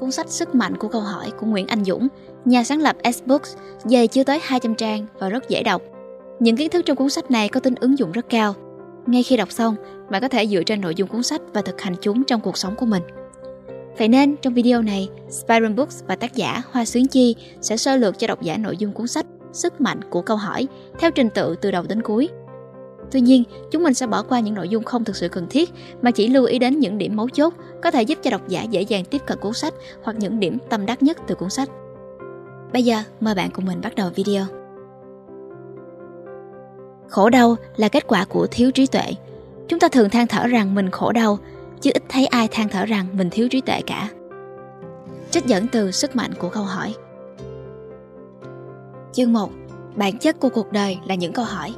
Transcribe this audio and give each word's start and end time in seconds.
cuốn 0.00 0.10
sách 0.10 0.28
Sức 0.28 0.54
mạnh 0.54 0.76
của 0.76 0.88
câu 0.88 1.00
hỏi 1.00 1.30
của 1.40 1.46
Nguyễn 1.46 1.66
Anh 1.66 1.84
Dũng, 1.84 2.08
nhà 2.44 2.64
sáng 2.64 2.80
lập 2.80 2.96
S-Books, 3.02 3.56
dày 3.84 4.08
chưa 4.08 4.24
tới 4.24 4.40
200 4.42 4.74
trang 4.74 5.06
và 5.18 5.28
rất 5.28 5.48
dễ 5.48 5.62
đọc. 5.62 5.82
Những 6.40 6.56
kiến 6.56 6.70
thức 6.70 6.86
trong 6.86 6.96
cuốn 6.96 7.10
sách 7.10 7.30
này 7.30 7.48
có 7.48 7.60
tính 7.60 7.74
ứng 7.80 7.98
dụng 7.98 8.12
rất 8.12 8.28
cao. 8.28 8.54
Ngay 9.06 9.22
khi 9.22 9.36
đọc 9.36 9.52
xong, 9.52 9.76
bạn 10.10 10.22
có 10.22 10.28
thể 10.28 10.46
dựa 10.46 10.62
trên 10.62 10.80
nội 10.80 10.94
dung 10.94 11.08
cuốn 11.08 11.22
sách 11.22 11.40
và 11.52 11.62
thực 11.62 11.80
hành 11.80 11.94
chúng 12.00 12.24
trong 12.24 12.40
cuộc 12.40 12.56
sống 12.56 12.74
của 12.76 12.86
mình. 12.86 13.02
Vậy 13.98 14.08
nên, 14.08 14.36
trong 14.36 14.54
video 14.54 14.82
này, 14.82 15.08
Spiral 15.30 15.72
Books 15.72 16.02
và 16.06 16.16
tác 16.16 16.34
giả 16.34 16.62
Hoa 16.70 16.84
Xuyến 16.84 17.06
Chi 17.06 17.36
sẽ 17.60 17.76
sơ 17.76 17.96
lược 17.96 18.18
cho 18.18 18.26
độc 18.26 18.42
giả 18.42 18.56
nội 18.56 18.76
dung 18.76 18.92
cuốn 18.92 19.06
sách 19.06 19.26
Sức 19.52 19.80
mạnh 19.80 20.00
của 20.10 20.22
câu 20.22 20.36
hỏi 20.36 20.66
theo 20.98 21.10
trình 21.10 21.30
tự 21.30 21.56
từ 21.60 21.70
đầu 21.70 21.84
đến 21.88 22.02
cuối. 22.02 22.28
Tuy 23.10 23.20
nhiên, 23.20 23.44
chúng 23.70 23.82
mình 23.82 23.94
sẽ 23.94 24.06
bỏ 24.06 24.22
qua 24.22 24.40
những 24.40 24.54
nội 24.54 24.68
dung 24.68 24.84
không 24.84 25.04
thực 25.04 25.16
sự 25.16 25.28
cần 25.28 25.46
thiết 25.50 25.70
mà 26.02 26.10
chỉ 26.10 26.28
lưu 26.28 26.44
ý 26.44 26.58
đến 26.58 26.78
những 26.78 26.98
điểm 26.98 27.16
mấu 27.16 27.28
chốt 27.28 27.54
có 27.82 27.90
thể 27.90 28.02
giúp 28.02 28.18
cho 28.22 28.30
độc 28.30 28.48
giả 28.48 28.62
dễ 28.62 28.82
dàng 28.82 29.04
tiếp 29.04 29.22
cận 29.26 29.38
cuốn 29.38 29.52
sách 29.52 29.74
hoặc 30.02 30.16
những 30.18 30.40
điểm 30.40 30.58
tâm 30.70 30.86
đắc 30.86 31.02
nhất 31.02 31.18
từ 31.26 31.34
cuốn 31.34 31.50
sách. 31.50 31.68
Bây 32.72 32.84
giờ, 32.84 32.98
mời 33.20 33.34
bạn 33.34 33.50
cùng 33.50 33.64
mình 33.64 33.80
bắt 33.80 33.94
đầu 33.94 34.10
video. 34.14 34.44
Khổ 37.08 37.30
đau 37.30 37.56
là 37.76 37.88
kết 37.88 38.06
quả 38.06 38.24
của 38.24 38.46
thiếu 38.50 38.70
trí 38.70 38.86
tuệ. 38.86 39.12
Chúng 39.68 39.78
ta 39.78 39.88
thường 39.88 40.10
than 40.10 40.26
thở 40.26 40.46
rằng 40.46 40.74
mình 40.74 40.90
khổ 40.90 41.12
đau, 41.12 41.38
chứ 41.80 41.90
ít 41.94 42.02
thấy 42.08 42.26
ai 42.26 42.48
than 42.48 42.68
thở 42.68 42.84
rằng 42.84 43.06
mình 43.12 43.30
thiếu 43.30 43.48
trí 43.48 43.60
tuệ 43.60 43.80
cả. 43.86 44.10
Trích 45.30 45.46
dẫn 45.46 45.66
từ 45.72 45.90
sức 45.90 46.16
mạnh 46.16 46.30
của 46.38 46.48
câu 46.48 46.62
hỏi. 46.62 46.94
Chương 49.12 49.32
1. 49.32 49.50
Bản 49.96 50.18
chất 50.18 50.40
của 50.40 50.48
cuộc 50.48 50.72
đời 50.72 50.98
là 51.08 51.14
những 51.14 51.32
câu 51.32 51.44
hỏi. 51.44 51.74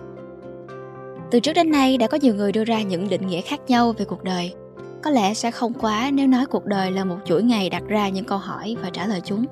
Từ 1.30 1.40
trước 1.40 1.52
đến 1.52 1.70
nay 1.70 1.98
đã 1.98 2.06
có 2.06 2.18
nhiều 2.22 2.34
người 2.34 2.52
đưa 2.52 2.64
ra 2.64 2.82
những 2.82 3.08
định 3.08 3.26
nghĩa 3.26 3.40
khác 3.40 3.60
nhau 3.68 3.92
về 3.98 4.04
cuộc 4.04 4.24
đời. 4.24 4.54
Có 5.02 5.10
lẽ 5.10 5.34
sẽ 5.34 5.50
không 5.50 5.72
quá 5.74 6.10
nếu 6.12 6.26
nói 6.26 6.46
cuộc 6.46 6.64
đời 6.64 6.90
là 6.90 7.04
một 7.04 7.16
chuỗi 7.24 7.42
ngày 7.42 7.70
đặt 7.70 7.82
ra 7.88 8.08
những 8.08 8.24
câu 8.24 8.38
hỏi 8.38 8.76
và 8.82 8.90
trả 8.90 9.06
lời 9.06 9.20
chúng. 9.24 9.46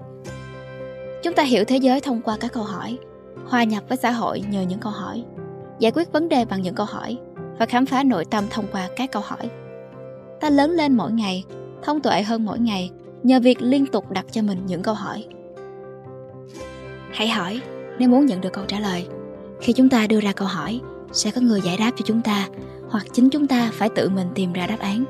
Chúng 1.23 1.35
ta 1.35 1.43
hiểu 1.43 1.65
thế 1.65 1.77
giới 1.77 2.01
thông 2.01 2.23
qua 2.23 2.37
các 2.41 2.53
câu 2.53 2.63
hỏi, 2.63 2.99
hòa 3.47 3.65
nhập 3.65 3.83
với 3.89 3.97
xã 3.97 4.11
hội 4.11 4.43
nhờ 4.51 4.61
những 4.61 4.79
câu 4.79 4.93
hỏi, 4.93 5.25
giải 5.79 5.93
quyết 5.93 6.13
vấn 6.13 6.29
đề 6.29 6.45
bằng 6.45 6.63
những 6.63 6.75
câu 6.75 6.87
hỏi 6.87 7.19
và 7.59 7.67
khám 7.67 7.87
phá 7.87 8.03
nội 8.03 8.25
tâm 8.25 8.45
thông 8.51 8.67
qua 8.73 8.89
các 8.97 9.13
câu 9.13 9.23
hỏi. 9.27 9.51
Ta 10.41 10.51
lớn 10.51 10.71
lên 10.71 10.97
mỗi 10.97 11.13
ngày, 11.13 11.45
thông 11.83 12.01
tuệ 12.01 12.23
hơn 12.23 12.45
mỗi 12.45 12.59
ngày 12.59 12.91
nhờ 13.23 13.41
việc 13.41 13.63
liên 13.63 13.87
tục 13.87 14.11
đặt 14.11 14.27
cho 14.31 14.43
mình 14.43 14.59
những 14.67 14.83
câu 14.83 14.95
hỏi. 14.95 15.25
Hãy 17.13 17.29
hỏi 17.29 17.61
nếu 17.99 18.09
muốn 18.09 18.27
nhận 18.27 18.41
được 18.41 18.53
câu 18.53 18.65
trả 18.69 18.81
lời. 18.81 19.07
Khi 19.61 19.73
chúng 19.73 19.89
ta 19.89 20.07
đưa 20.07 20.21
ra 20.21 20.33
câu 20.33 20.49
hỏi, 20.49 20.81
sẽ 21.17 21.31
có 21.31 21.41
người 21.41 21.61
giải 21.61 21.77
đáp 21.77 21.91
cho 21.97 22.03
chúng 22.05 22.22
ta 22.22 22.48
hoặc 22.89 23.06
chính 23.12 23.31
chúng 23.31 23.47
ta 23.47 23.70
phải 23.72 23.89
tự 23.89 24.09
mình 24.09 24.28
tìm 24.34 24.53
ra 24.53 24.67
đáp 24.67 24.78
án. 24.78 25.05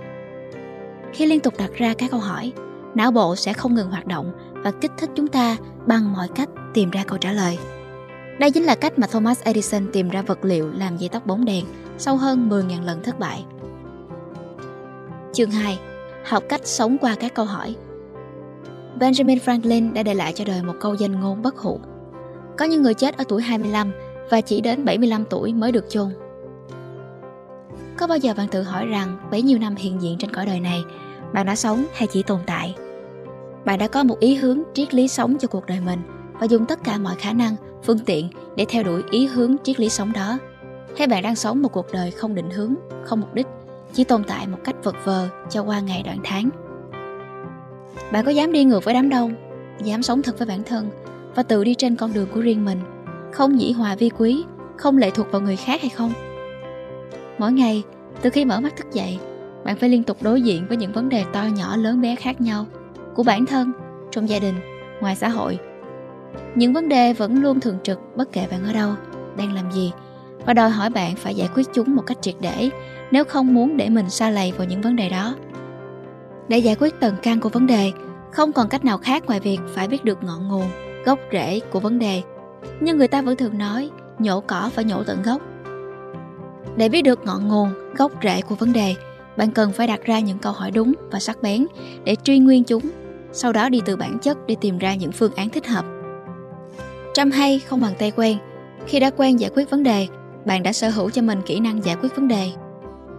Khi 1.12 1.26
liên 1.26 1.40
tục 1.40 1.54
đặt 1.58 1.70
ra 1.74 1.94
các 1.98 2.10
câu 2.10 2.20
hỏi, 2.20 2.52
não 2.94 3.10
bộ 3.10 3.36
sẽ 3.36 3.52
không 3.52 3.74
ngừng 3.74 3.90
hoạt 3.90 4.06
động 4.06 4.32
và 4.52 4.70
kích 4.70 4.90
thích 4.98 5.10
chúng 5.14 5.28
ta 5.28 5.56
bằng 5.86 6.12
mọi 6.12 6.28
cách 6.34 6.48
tìm 6.74 6.90
ra 6.90 7.04
câu 7.04 7.18
trả 7.18 7.32
lời. 7.32 7.58
Đây 8.38 8.50
chính 8.50 8.64
là 8.64 8.74
cách 8.74 8.98
mà 8.98 9.06
Thomas 9.06 9.42
Edison 9.42 9.86
tìm 9.92 10.08
ra 10.08 10.22
vật 10.22 10.44
liệu 10.44 10.70
làm 10.72 10.96
dây 10.96 11.08
tóc 11.08 11.26
bóng 11.26 11.44
đèn 11.44 11.64
sau 11.98 12.16
hơn 12.16 12.48
10.000 12.48 12.84
lần 12.84 13.02
thất 13.02 13.18
bại. 13.18 13.44
Chương 15.32 15.50
2. 15.50 15.78
Học 16.24 16.42
cách 16.48 16.60
sống 16.64 16.96
qua 17.00 17.14
các 17.14 17.34
câu 17.34 17.44
hỏi 17.44 17.76
Benjamin 18.98 19.38
Franklin 19.44 19.92
đã 19.92 20.02
để 20.02 20.14
lại 20.14 20.32
cho 20.32 20.44
đời 20.44 20.62
một 20.62 20.74
câu 20.80 20.94
danh 20.94 21.20
ngôn 21.20 21.42
bất 21.42 21.56
hủ. 21.58 21.80
Có 22.58 22.64
những 22.64 22.82
người 22.82 22.94
chết 22.94 23.16
ở 23.16 23.24
tuổi 23.28 23.42
25 23.42 23.92
và 24.30 24.40
chỉ 24.40 24.60
đến 24.60 24.84
75 24.84 25.24
tuổi 25.30 25.52
mới 25.52 25.72
được 25.72 25.84
chôn. 25.88 26.08
Có 27.98 28.06
bao 28.06 28.18
giờ 28.18 28.34
bạn 28.36 28.48
tự 28.48 28.62
hỏi 28.62 28.86
rằng 28.86 29.28
bấy 29.30 29.42
nhiêu 29.42 29.58
năm 29.58 29.74
hiện 29.76 30.02
diện 30.02 30.16
trên 30.18 30.32
cõi 30.32 30.46
đời 30.46 30.60
này, 30.60 30.84
bạn 31.32 31.46
đã 31.46 31.56
sống 31.56 31.84
hay 31.92 32.08
chỉ 32.12 32.22
tồn 32.22 32.40
tại? 32.46 32.74
Bạn 33.64 33.78
đã 33.78 33.88
có 33.88 34.04
một 34.04 34.20
ý 34.20 34.34
hướng 34.34 34.62
triết 34.74 34.94
lý 34.94 35.08
sống 35.08 35.36
cho 35.38 35.48
cuộc 35.48 35.66
đời 35.66 35.80
mình 35.80 35.98
và 36.40 36.46
dùng 36.46 36.66
tất 36.66 36.84
cả 36.84 36.98
mọi 36.98 37.14
khả 37.18 37.32
năng, 37.32 37.56
phương 37.82 37.98
tiện 37.98 38.28
để 38.56 38.66
theo 38.68 38.82
đuổi 38.82 39.02
ý 39.10 39.26
hướng 39.26 39.56
triết 39.62 39.80
lý 39.80 39.88
sống 39.88 40.12
đó. 40.12 40.38
Hay 40.98 41.06
bạn 41.06 41.22
đang 41.22 41.36
sống 41.36 41.62
một 41.62 41.72
cuộc 41.72 41.86
đời 41.92 42.10
không 42.10 42.34
định 42.34 42.50
hướng, 42.50 42.74
không 43.04 43.20
mục 43.20 43.34
đích, 43.34 43.46
chỉ 43.92 44.04
tồn 44.04 44.24
tại 44.24 44.46
một 44.46 44.58
cách 44.64 44.76
vật 44.84 44.96
vờ 45.04 45.28
cho 45.50 45.62
qua 45.62 45.80
ngày 45.80 46.02
đoạn 46.02 46.18
tháng. 46.24 46.48
Bạn 48.12 48.24
có 48.24 48.30
dám 48.30 48.52
đi 48.52 48.64
ngược 48.64 48.84
với 48.84 48.94
đám 48.94 49.08
đông, 49.08 49.34
dám 49.82 50.02
sống 50.02 50.22
thật 50.22 50.38
với 50.38 50.46
bản 50.46 50.62
thân 50.62 50.90
và 51.34 51.42
tự 51.42 51.64
đi 51.64 51.74
trên 51.74 51.96
con 51.96 52.12
đường 52.12 52.28
của 52.34 52.40
riêng 52.40 52.64
mình 52.64 52.78
không 53.36 53.60
dĩ 53.60 53.72
hòa 53.72 53.96
vi 53.96 54.10
quý, 54.18 54.44
không 54.76 54.96
lệ 54.96 55.10
thuộc 55.10 55.32
vào 55.32 55.40
người 55.40 55.56
khác 55.56 55.80
hay 55.80 55.90
không? 55.90 56.12
Mỗi 57.38 57.52
ngày, 57.52 57.82
từ 58.22 58.30
khi 58.30 58.44
mở 58.44 58.60
mắt 58.60 58.76
thức 58.76 58.86
dậy, 58.92 59.18
bạn 59.64 59.76
phải 59.76 59.88
liên 59.88 60.02
tục 60.02 60.16
đối 60.22 60.42
diện 60.42 60.66
với 60.68 60.76
những 60.76 60.92
vấn 60.92 61.08
đề 61.08 61.24
to 61.32 61.42
nhỏ 61.56 61.76
lớn 61.76 62.00
bé 62.00 62.16
khác 62.16 62.40
nhau 62.40 62.66
của 63.14 63.22
bản 63.22 63.46
thân, 63.46 63.72
trong 64.10 64.28
gia 64.28 64.38
đình, 64.38 64.54
ngoài 65.00 65.16
xã 65.16 65.28
hội. 65.28 65.58
Những 66.54 66.72
vấn 66.72 66.88
đề 66.88 67.12
vẫn 67.12 67.42
luôn 67.42 67.60
thường 67.60 67.78
trực 67.82 67.98
bất 68.16 68.32
kể 68.32 68.46
bạn 68.50 68.64
ở 68.64 68.72
đâu, 68.72 68.92
đang 69.36 69.52
làm 69.52 69.72
gì 69.72 69.92
và 70.46 70.54
đòi 70.54 70.70
hỏi 70.70 70.90
bạn 70.90 71.16
phải 71.16 71.34
giải 71.34 71.48
quyết 71.54 71.66
chúng 71.72 71.96
một 71.96 72.02
cách 72.06 72.18
triệt 72.20 72.34
để 72.40 72.70
nếu 73.10 73.24
không 73.24 73.54
muốn 73.54 73.76
để 73.76 73.88
mình 73.88 74.10
xa 74.10 74.30
lầy 74.30 74.52
vào 74.52 74.66
những 74.66 74.80
vấn 74.80 74.96
đề 74.96 75.08
đó. 75.08 75.34
Để 76.48 76.58
giải 76.58 76.76
quyết 76.80 77.00
tầng 77.00 77.14
căn 77.22 77.40
của 77.40 77.48
vấn 77.48 77.66
đề, 77.66 77.92
không 78.32 78.52
còn 78.52 78.68
cách 78.68 78.84
nào 78.84 78.98
khác 78.98 79.26
ngoài 79.26 79.40
việc 79.40 79.60
phải 79.74 79.88
biết 79.88 80.04
được 80.04 80.24
ngọn 80.24 80.48
nguồn, 80.48 80.66
gốc 81.04 81.18
rễ 81.32 81.60
của 81.70 81.80
vấn 81.80 81.98
đề 81.98 82.22
nhưng 82.80 82.98
người 82.98 83.08
ta 83.08 83.22
vẫn 83.22 83.36
thường 83.36 83.58
nói 83.58 83.90
nhổ 84.18 84.40
cỏ 84.40 84.70
phải 84.74 84.84
nhổ 84.84 85.04
tận 85.04 85.22
gốc. 85.22 85.42
Để 86.76 86.88
biết 86.88 87.02
được 87.02 87.24
ngọn 87.24 87.48
nguồn, 87.48 87.68
gốc 87.96 88.12
rễ 88.22 88.40
của 88.42 88.54
vấn 88.54 88.72
đề, 88.72 88.94
bạn 89.36 89.50
cần 89.50 89.72
phải 89.72 89.86
đặt 89.86 90.04
ra 90.04 90.20
những 90.20 90.38
câu 90.38 90.52
hỏi 90.52 90.70
đúng 90.70 90.92
và 91.10 91.18
sắc 91.18 91.42
bén 91.42 91.66
để 92.04 92.16
truy 92.22 92.38
nguyên 92.38 92.64
chúng, 92.64 92.82
sau 93.32 93.52
đó 93.52 93.68
đi 93.68 93.80
từ 93.84 93.96
bản 93.96 94.18
chất 94.18 94.38
để 94.46 94.56
tìm 94.60 94.78
ra 94.78 94.94
những 94.94 95.12
phương 95.12 95.34
án 95.34 95.48
thích 95.48 95.66
hợp. 95.66 95.84
Trăm 97.14 97.30
hay 97.30 97.58
không 97.58 97.80
bằng 97.80 97.94
tay 97.98 98.12
quen, 98.16 98.38
khi 98.86 99.00
đã 99.00 99.10
quen 99.10 99.40
giải 99.40 99.50
quyết 99.54 99.70
vấn 99.70 99.82
đề, 99.82 100.06
bạn 100.44 100.62
đã 100.62 100.72
sở 100.72 100.88
hữu 100.88 101.10
cho 101.10 101.22
mình 101.22 101.42
kỹ 101.46 101.60
năng 101.60 101.84
giải 101.84 101.96
quyết 102.02 102.16
vấn 102.16 102.28
đề. 102.28 102.50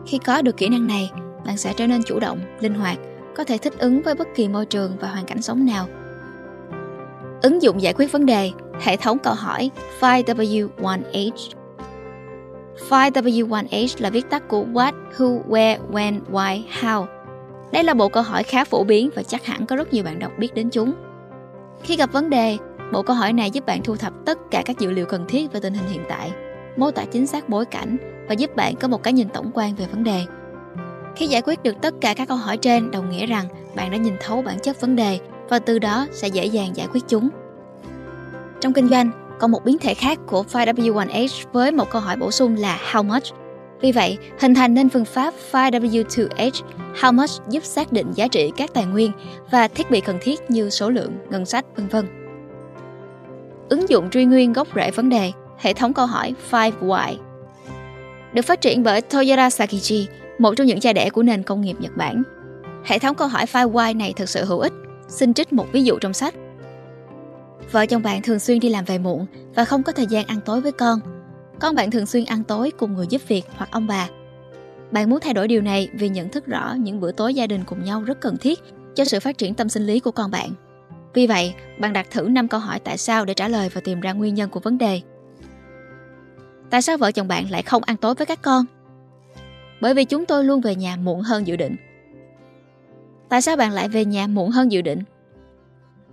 Khi 0.06 0.18
có 0.18 0.42
được 0.42 0.58
kỹ 0.58 0.70
năng 0.70 0.88
này, 0.88 1.12
bạn 1.46 1.58
sẽ 1.58 1.74
trở 1.78 1.88
nên 1.88 2.04
chủ 2.04 2.20
động, 2.20 2.40
linh 2.60 2.74
hoạt, 2.74 2.98
có 3.36 3.44
thể 3.44 3.58
thích 3.58 3.74
ứng 3.80 4.02
với 4.02 4.16
bất 4.16 4.28
kỳ 4.36 4.48
môi 4.48 4.66
trường 4.66 4.92
và 5.00 5.08
hoàn 5.08 5.26
cảnh 5.26 5.42
sống 5.42 5.66
nào. 5.66 5.88
Ứng 7.42 7.62
dụng 7.62 7.82
giải 7.82 7.94
quyết 7.94 8.12
vấn 8.12 8.26
đề 8.26 8.52
hệ 8.82 8.98
thống 8.98 9.18
câu 9.20 9.34
hỏi 9.34 9.72
5W1H. 10.00 11.32
5W1H 12.90 13.96
là 13.98 14.10
viết 14.10 14.30
tắt 14.30 14.48
của 14.48 14.66
What, 14.74 14.94
Who, 15.18 15.44
Where, 15.48 15.78
When, 15.92 16.20
Why, 16.32 16.64
How. 16.82 17.06
Đây 17.72 17.84
là 17.84 17.94
bộ 17.94 18.10
câu 18.10 18.24
hỏi 18.24 18.44
khá 18.44 18.64
phổ 18.64 18.84
biến 18.84 19.10
và 19.16 19.24
chắc 19.24 19.46
hẳn 19.46 19.66
có 19.66 19.76
rất 19.76 19.94
nhiều 19.94 20.04
bạn 20.04 20.20
đọc 20.20 20.32
biết 20.38 20.54
đến 20.54 20.70
chúng. 20.70 20.94
Khi 21.84 21.96
gặp 21.96 22.12
vấn 22.12 22.30
đề, 22.30 22.58
bộ 22.94 23.02
câu 23.02 23.16
hỏi 23.16 23.34
này 23.34 23.52
giúp 23.52 23.66
bạn 23.66 23.84
thu 23.84 23.96
thập 23.96 24.14
tất 24.26 24.38
cả 24.52 24.64
các 24.66 24.80
dữ 24.80 24.92
liệu 24.92 25.06
cần 25.06 25.26
thiết 25.28 25.52
về 25.52 25.60
tình 25.60 25.74
hình 25.74 25.90
hiện 25.90 26.04
tại, 26.10 26.32
mô 26.78 26.92
tả 26.92 27.06
chính 27.06 27.28
xác 27.28 27.50
bối 27.50 27.66
cảnh 27.66 27.98
và 28.28 28.34
giúp 28.34 28.56
bạn 28.56 28.76
có 28.76 28.88
một 28.88 29.04
cái 29.04 29.14
nhìn 29.14 29.30
tổng 29.30 29.52
quan 29.54 29.76
về 29.76 29.86
vấn 29.92 30.04
đề. 30.04 30.26
Khi 31.16 31.28
giải 31.28 31.42
quyết 31.42 31.64
được 31.64 31.76
tất 31.82 31.94
cả 32.02 32.14
các 32.14 32.28
câu 32.28 32.38
hỏi 32.38 32.58
trên 32.58 32.92
đồng 32.92 33.10
nghĩa 33.10 33.26
rằng 33.26 33.46
bạn 33.76 33.92
đã 33.92 33.98
nhìn 33.98 34.14
thấu 34.20 34.42
bản 34.42 34.60
chất 34.60 34.82
vấn 34.82 34.96
đề 34.96 35.20
và 35.50 35.60
từ 35.60 35.80
đó 35.80 36.08
sẽ 36.12 36.28
dễ 36.28 36.46
dàng 36.46 36.76
giải 36.76 36.88
quyết 36.94 37.04
chúng. 37.08 37.30
Trong 38.62 38.74
kinh 38.74 38.88
doanh, 38.88 39.12
còn 39.40 39.52
một 39.52 39.66
biến 39.66 39.78
thể 39.80 39.94
khác 39.94 40.20
của 40.28 40.44
5W1H 40.52 41.46
với 41.52 41.72
một 41.72 41.90
câu 41.90 42.02
hỏi 42.02 42.16
bổ 42.18 42.32
sung 42.32 42.56
là 42.56 42.80
How 42.92 43.04
much? 43.04 43.24
Vì 43.82 43.92
vậy, 43.92 44.18
hình 44.40 44.56
thành 44.56 44.74
nên 44.74 44.90
phương 44.90 45.06
pháp 45.06 45.34
5W2H 45.52 46.62
How 46.96 47.14
much 47.14 47.50
giúp 47.50 47.64
xác 47.64 47.92
định 47.92 48.12
giá 48.16 48.28
trị 48.28 48.52
các 48.58 48.74
tài 48.74 48.86
nguyên 48.86 49.12
và 49.52 49.68
thiết 49.68 49.92
bị 49.92 50.02
cần 50.02 50.18
thiết 50.22 50.40
như 50.52 50.70
số 50.70 50.90
lượng, 50.90 51.12
ngân 51.30 51.46
sách, 51.46 51.66
vân 51.76 51.88
vân. 51.88 52.08
Ứng 53.70 53.90
dụng 53.90 54.10
truy 54.10 54.26
nguyên 54.26 54.54
gốc 54.54 54.68
rễ 54.76 54.92
vấn 54.92 55.10
đề, 55.10 55.32
hệ 55.58 55.74
thống 55.74 55.94
câu 55.94 56.06
hỏi 56.06 56.34
5Why 56.52 57.16
được 58.34 58.42
phát 58.42 58.62
triển 58.62 58.84
bởi 58.84 59.02
Toyota 59.02 59.50
Sakichi, 59.50 60.08
một 60.40 60.54
trong 60.58 60.68
những 60.68 60.80
cha 60.80 60.94
đẻ 60.94 61.10
của 61.10 61.24
nền 61.24 61.44
công 61.44 61.62
nghiệp 61.62 61.76
Nhật 61.80 61.98
Bản. 61.98 62.24
Hệ 62.86 63.00
thống 63.00 63.16
câu 63.16 63.28
hỏi 63.28 63.46
5Why 63.46 63.98
này 63.98 64.14
thực 64.16 64.30
sự 64.30 64.46
hữu 64.46 64.60
ích. 64.60 64.74
Xin 65.08 65.34
trích 65.34 65.54
một 65.54 65.66
ví 65.72 65.84
dụ 65.84 66.00
trong 66.00 66.14
sách. 66.14 66.34
Vợ 67.72 67.86
chồng 67.86 68.04
bạn 68.04 68.22
thường 68.22 68.40
xuyên 68.40 68.60
đi 68.60 68.70
làm 68.70 68.86
về 68.86 68.98
muộn 68.98 69.26
và 69.56 69.66
không 69.66 69.84
có 69.84 69.92
thời 69.92 70.06
gian 70.06 70.26
ăn 70.26 70.40
tối 70.46 70.62
với 70.62 70.72
con. 70.72 71.00
Con 71.60 71.76
bạn 71.76 71.92
thường 71.92 72.06
xuyên 72.06 72.26
ăn 72.26 72.44
tối 72.44 72.72
cùng 72.78 72.94
người 72.94 73.08
giúp 73.10 73.22
việc 73.28 73.44
hoặc 73.56 73.70
ông 73.72 73.88
bà. 73.88 74.10
Bạn 74.92 75.10
muốn 75.10 75.20
thay 75.20 75.34
đổi 75.34 75.48
điều 75.48 75.62
này 75.62 75.90
vì 75.94 76.10
nhận 76.10 76.30
thức 76.30 76.46
rõ 76.46 76.76
những 76.80 77.00
bữa 77.00 77.12
tối 77.12 77.34
gia 77.34 77.48
đình 77.48 77.64
cùng 77.66 77.84
nhau 77.84 78.04
rất 78.04 78.22
cần 78.22 78.38
thiết 78.38 78.60
cho 78.96 79.06
sự 79.06 79.20
phát 79.20 79.38
triển 79.38 79.54
tâm 79.54 79.70
sinh 79.70 79.86
lý 79.86 80.00
của 80.00 80.12
con 80.12 80.32
bạn. 80.32 80.52
Vì 81.14 81.28
vậy, 81.28 81.54
bạn 81.80 81.94
đặt 81.94 82.12
thử 82.12 82.22
5 82.22 82.48
câu 82.48 82.60
hỏi 82.60 82.80
tại 82.80 82.98
sao 82.98 83.26
để 83.26 83.34
trả 83.34 83.48
lời 83.48 83.70
và 83.74 83.82
tìm 83.82 84.00
ra 84.00 84.14
nguyên 84.14 84.36
nhân 84.36 84.50
của 84.50 84.60
vấn 84.60 84.78
đề. 84.78 85.02
Tại 86.70 86.82
sao 86.82 86.98
vợ 86.98 87.12
chồng 87.12 87.28
bạn 87.28 87.52
lại 87.52 87.64
không 87.64 87.84
ăn 87.84 87.98
tối 87.98 88.16
với 88.16 88.26
các 88.26 88.42
con? 88.42 88.66
Bởi 89.82 89.94
vì 89.94 90.06
chúng 90.06 90.26
tôi 90.26 90.44
luôn 90.44 90.62
về 90.62 90.76
nhà 90.76 90.96
muộn 90.96 91.22
hơn 91.22 91.48
dự 91.48 91.56
định. 91.56 91.76
Tại 93.30 93.42
sao 93.42 93.56
bạn 93.56 93.72
lại 93.72 93.90
về 93.90 94.06
nhà 94.06 94.28
muộn 94.28 94.50
hơn 94.50 94.72
dự 94.72 94.82
định? 94.82 95.04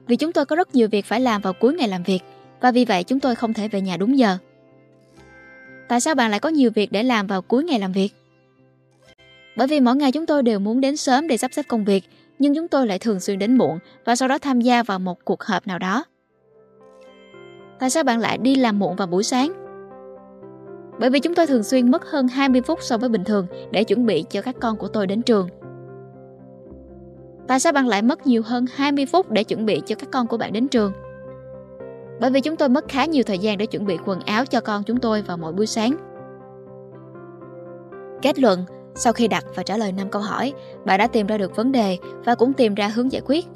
Vì 0.07 0.17
chúng 0.17 0.33
tôi 0.33 0.45
có 0.45 0.57
rất 0.57 0.75
nhiều 0.75 0.89
việc 0.89 1.05
phải 1.05 1.21
làm 1.21 1.41
vào 1.41 1.53
cuối 1.53 1.75
ngày 1.75 1.89
làm 1.89 2.03
việc, 2.03 2.21
và 2.61 2.73
vì 2.73 2.85
vậy 2.85 3.05
chúng 3.05 3.21
tôi 3.21 3.35
không 3.35 3.55
thể 3.55 3.69
về 3.69 3.81
nhà 3.81 3.97
đúng 3.97 4.19
giờ. 4.19 4.39
Tại 5.89 6.01
sao 6.01 6.15
bạn 6.15 6.31
lại 6.31 6.41
có 6.41 6.49
nhiều 6.49 6.71
việc 6.75 6.93
để 6.93 7.03
làm 7.03 7.27
vào 7.27 7.43
cuối 7.43 7.65
ngày 7.65 7.79
làm 7.79 7.93
việc? 7.93 8.11
Bởi 9.57 9.67
vì 9.67 9.81
mỗi 9.81 9.97
ngày 9.97 10.13
chúng 10.13 10.27
tôi 10.27 10.43
đều 10.43 10.59
muốn 10.59 10.81
đến 10.81 10.97
sớm 10.97 11.29
để 11.29 11.37
sắp 11.37 11.51
xếp 11.53 11.63
công 11.69 11.85
việc, 11.85 12.05
nhưng 12.39 12.55
chúng 12.55 12.69
tôi 12.69 12.87
lại 12.87 12.99
thường 12.99 13.21
xuyên 13.21 13.39
đến 13.39 13.59
muộn 13.59 13.79
và 14.05 14.17
sau 14.17 14.29
đó 14.29 14.39
tham 14.39 14.61
gia 14.61 14.83
vào 14.83 14.99
một 14.99 15.25
cuộc 15.25 15.43
họp 15.43 15.67
nào 15.67 15.79
đó. 15.79 16.05
Tại 17.79 17.91
sao 17.91 18.03
bạn 18.05 18.21
lại 18.21 18.39
đi 18.39 18.55
làm 18.55 18.79
muộn 18.79 18.97
vào 18.97 19.07
buổi 19.07 19.25
sáng? 19.25 19.53
Bởi 20.99 21.11
vì 21.11 21.21
chúng 21.21 21.35
tôi 21.35 21.47
thường 21.47 21.63
xuyên 21.63 21.91
mất 21.91 22.11
hơn 22.11 22.29
20 22.29 22.63
phút 22.63 22.79
so 22.83 22.99
với 22.99 23.09
bình 23.09 23.25
thường 23.25 23.47
để 23.71 23.85
chuẩn 23.85 24.07
bị 24.07 24.25
cho 24.31 24.43
các 24.43 24.57
con 24.61 24.77
của 24.77 24.89
tôi 24.89 25.07
đến 25.07 25.23
trường. 25.23 25.49
Tại 27.49 27.61
sao 27.61 27.73
bạn 27.73 27.89
lại 27.89 28.03
mất 28.03 28.27
nhiều 28.27 28.43
hơn 28.45 28.65
20 28.75 29.07
phút 29.07 29.31
để 29.31 29.45
chuẩn 29.45 29.67
bị 29.67 29.83
cho 29.87 29.95
các 29.95 30.09
con 30.13 30.27
của 30.27 30.37
bạn 30.37 30.53
đến 30.53 30.69
trường? 30.69 30.93
Bởi 32.21 32.31
vì 32.31 32.41
chúng 32.41 32.57
tôi 32.57 32.69
mất 32.69 32.85
khá 32.89 33.05
nhiều 33.05 33.23
thời 33.27 33.39
gian 33.39 33.59
để 33.59 33.67
chuẩn 33.67 33.87
bị 33.87 33.99
quần 34.05 34.21
áo 34.21 34.47
cho 34.47 34.61
con 34.61 34.83
chúng 34.83 35.01
tôi 35.01 35.23
vào 35.23 35.37
mỗi 35.37 35.53
buổi 35.53 35.67
sáng. 35.67 35.97
Kết 38.23 38.39
luận, 38.39 38.65
sau 38.95 39.13
khi 39.13 39.29
đặt 39.29 39.45
và 39.55 39.63
trả 39.63 39.77
lời 39.77 39.93
5 39.93 40.11
câu 40.11 40.23
hỏi, 40.23 40.53
bạn 40.85 40.99
đã 40.99 41.07
tìm 41.07 41.27
ra 41.27 41.39
được 41.39 41.57
vấn 41.57 41.73
đề 41.73 41.99
và 42.25 42.35
cũng 42.35 42.53
tìm 42.53 42.75
ra 42.75 42.89
hướng 42.89 43.13
giải 43.13 43.23
quyết. 43.25 43.47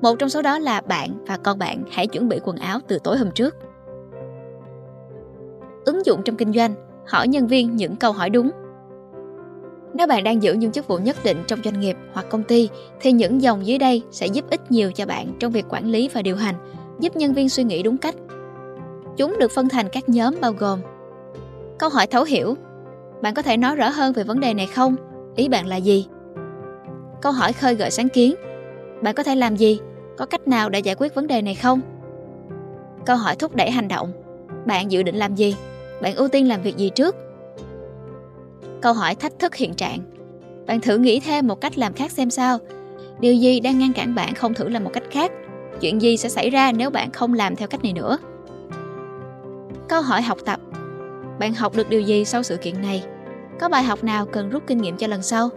Một 0.00 0.14
trong 0.18 0.28
số 0.28 0.42
đó 0.42 0.58
là 0.58 0.80
bạn 0.80 1.24
và 1.26 1.36
con 1.36 1.58
bạn 1.58 1.84
hãy 1.90 2.06
chuẩn 2.06 2.28
bị 2.28 2.40
quần 2.44 2.56
áo 2.56 2.78
từ 2.88 2.98
tối 3.04 3.18
hôm 3.18 3.30
trước. 3.30 3.56
Ứng 5.84 6.06
dụng 6.06 6.22
trong 6.24 6.36
kinh 6.36 6.52
doanh, 6.52 6.74
hỏi 7.06 7.28
nhân 7.28 7.46
viên 7.46 7.76
những 7.76 7.96
câu 7.96 8.12
hỏi 8.12 8.30
đúng. 8.30 8.50
Nếu 9.94 10.06
bạn 10.06 10.24
đang 10.24 10.42
giữ 10.42 10.54
những 10.54 10.72
chức 10.72 10.88
vụ 10.88 10.98
nhất 10.98 11.16
định 11.24 11.44
trong 11.46 11.58
doanh 11.64 11.80
nghiệp 11.80 11.96
hoặc 12.12 12.26
công 12.30 12.42
ty 12.42 12.68
thì 13.00 13.12
những 13.12 13.42
dòng 13.42 13.66
dưới 13.66 13.78
đây 13.78 14.02
sẽ 14.10 14.26
giúp 14.26 14.50
ích 14.50 14.70
nhiều 14.70 14.92
cho 14.92 15.06
bạn 15.06 15.32
trong 15.40 15.52
việc 15.52 15.64
quản 15.68 15.86
lý 15.86 16.08
và 16.14 16.22
điều 16.22 16.36
hành, 16.36 16.54
giúp 17.00 17.16
nhân 17.16 17.34
viên 17.34 17.48
suy 17.48 17.64
nghĩ 17.64 17.82
đúng 17.82 17.96
cách. 17.96 18.14
Chúng 19.16 19.36
được 19.38 19.50
phân 19.50 19.68
thành 19.68 19.88
các 19.88 20.08
nhóm 20.08 20.34
bao 20.40 20.52
gồm 20.52 20.80
Câu 21.78 21.88
hỏi 21.88 22.06
thấu 22.06 22.24
hiểu 22.24 22.54
Bạn 23.22 23.34
có 23.34 23.42
thể 23.42 23.56
nói 23.56 23.76
rõ 23.76 23.88
hơn 23.88 24.12
về 24.12 24.24
vấn 24.24 24.40
đề 24.40 24.54
này 24.54 24.66
không? 24.66 24.96
Ý 25.36 25.48
bạn 25.48 25.66
là 25.66 25.76
gì? 25.76 26.06
Câu 27.22 27.32
hỏi 27.32 27.52
khơi 27.52 27.74
gợi 27.74 27.90
sáng 27.90 28.08
kiến 28.08 28.34
Bạn 29.02 29.14
có 29.14 29.22
thể 29.22 29.34
làm 29.34 29.56
gì? 29.56 29.78
Có 30.18 30.26
cách 30.26 30.48
nào 30.48 30.68
để 30.68 30.80
giải 30.80 30.94
quyết 30.98 31.14
vấn 31.14 31.26
đề 31.26 31.42
này 31.42 31.54
không? 31.54 31.80
Câu 33.06 33.16
hỏi 33.16 33.36
thúc 33.36 33.56
đẩy 33.56 33.70
hành 33.70 33.88
động 33.88 34.12
Bạn 34.66 34.92
dự 34.92 35.02
định 35.02 35.16
làm 35.16 35.34
gì? 35.34 35.56
Bạn 36.02 36.14
ưu 36.14 36.28
tiên 36.28 36.48
làm 36.48 36.62
việc 36.62 36.76
gì 36.76 36.90
trước? 36.90 37.16
Câu 38.84 38.92
hỏi 38.92 39.14
thách 39.14 39.38
thức 39.38 39.54
hiện 39.54 39.74
trạng 39.74 39.98
Bạn 40.66 40.80
thử 40.80 40.98
nghĩ 40.98 41.20
thêm 41.20 41.46
một 41.46 41.60
cách 41.60 41.78
làm 41.78 41.92
khác 41.92 42.12
xem 42.12 42.30
sao 42.30 42.58
Điều 43.20 43.34
gì 43.34 43.60
đang 43.60 43.78
ngăn 43.78 43.92
cản 43.92 44.14
bạn 44.14 44.34
không 44.34 44.54
thử 44.54 44.68
làm 44.68 44.84
một 44.84 44.90
cách 44.92 45.02
khác? 45.10 45.32
Chuyện 45.80 46.02
gì 46.02 46.16
sẽ 46.16 46.28
xảy 46.28 46.50
ra 46.50 46.72
nếu 46.72 46.90
bạn 46.90 47.12
không 47.12 47.34
làm 47.34 47.56
theo 47.56 47.68
cách 47.68 47.82
này 47.82 47.92
nữa? 47.92 48.18
Câu 49.88 50.02
hỏi 50.02 50.22
học 50.22 50.38
tập 50.44 50.60
Bạn 51.38 51.54
học 51.54 51.76
được 51.76 51.88
điều 51.88 52.00
gì 52.00 52.24
sau 52.24 52.42
sự 52.42 52.56
kiện 52.56 52.82
này? 52.82 53.04
Có 53.60 53.68
bài 53.68 53.82
học 53.82 54.04
nào 54.04 54.26
cần 54.26 54.50
rút 54.50 54.62
kinh 54.66 54.78
nghiệm 54.78 54.96
cho 54.96 55.06
lần 55.06 55.22
sau? 55.22 55.48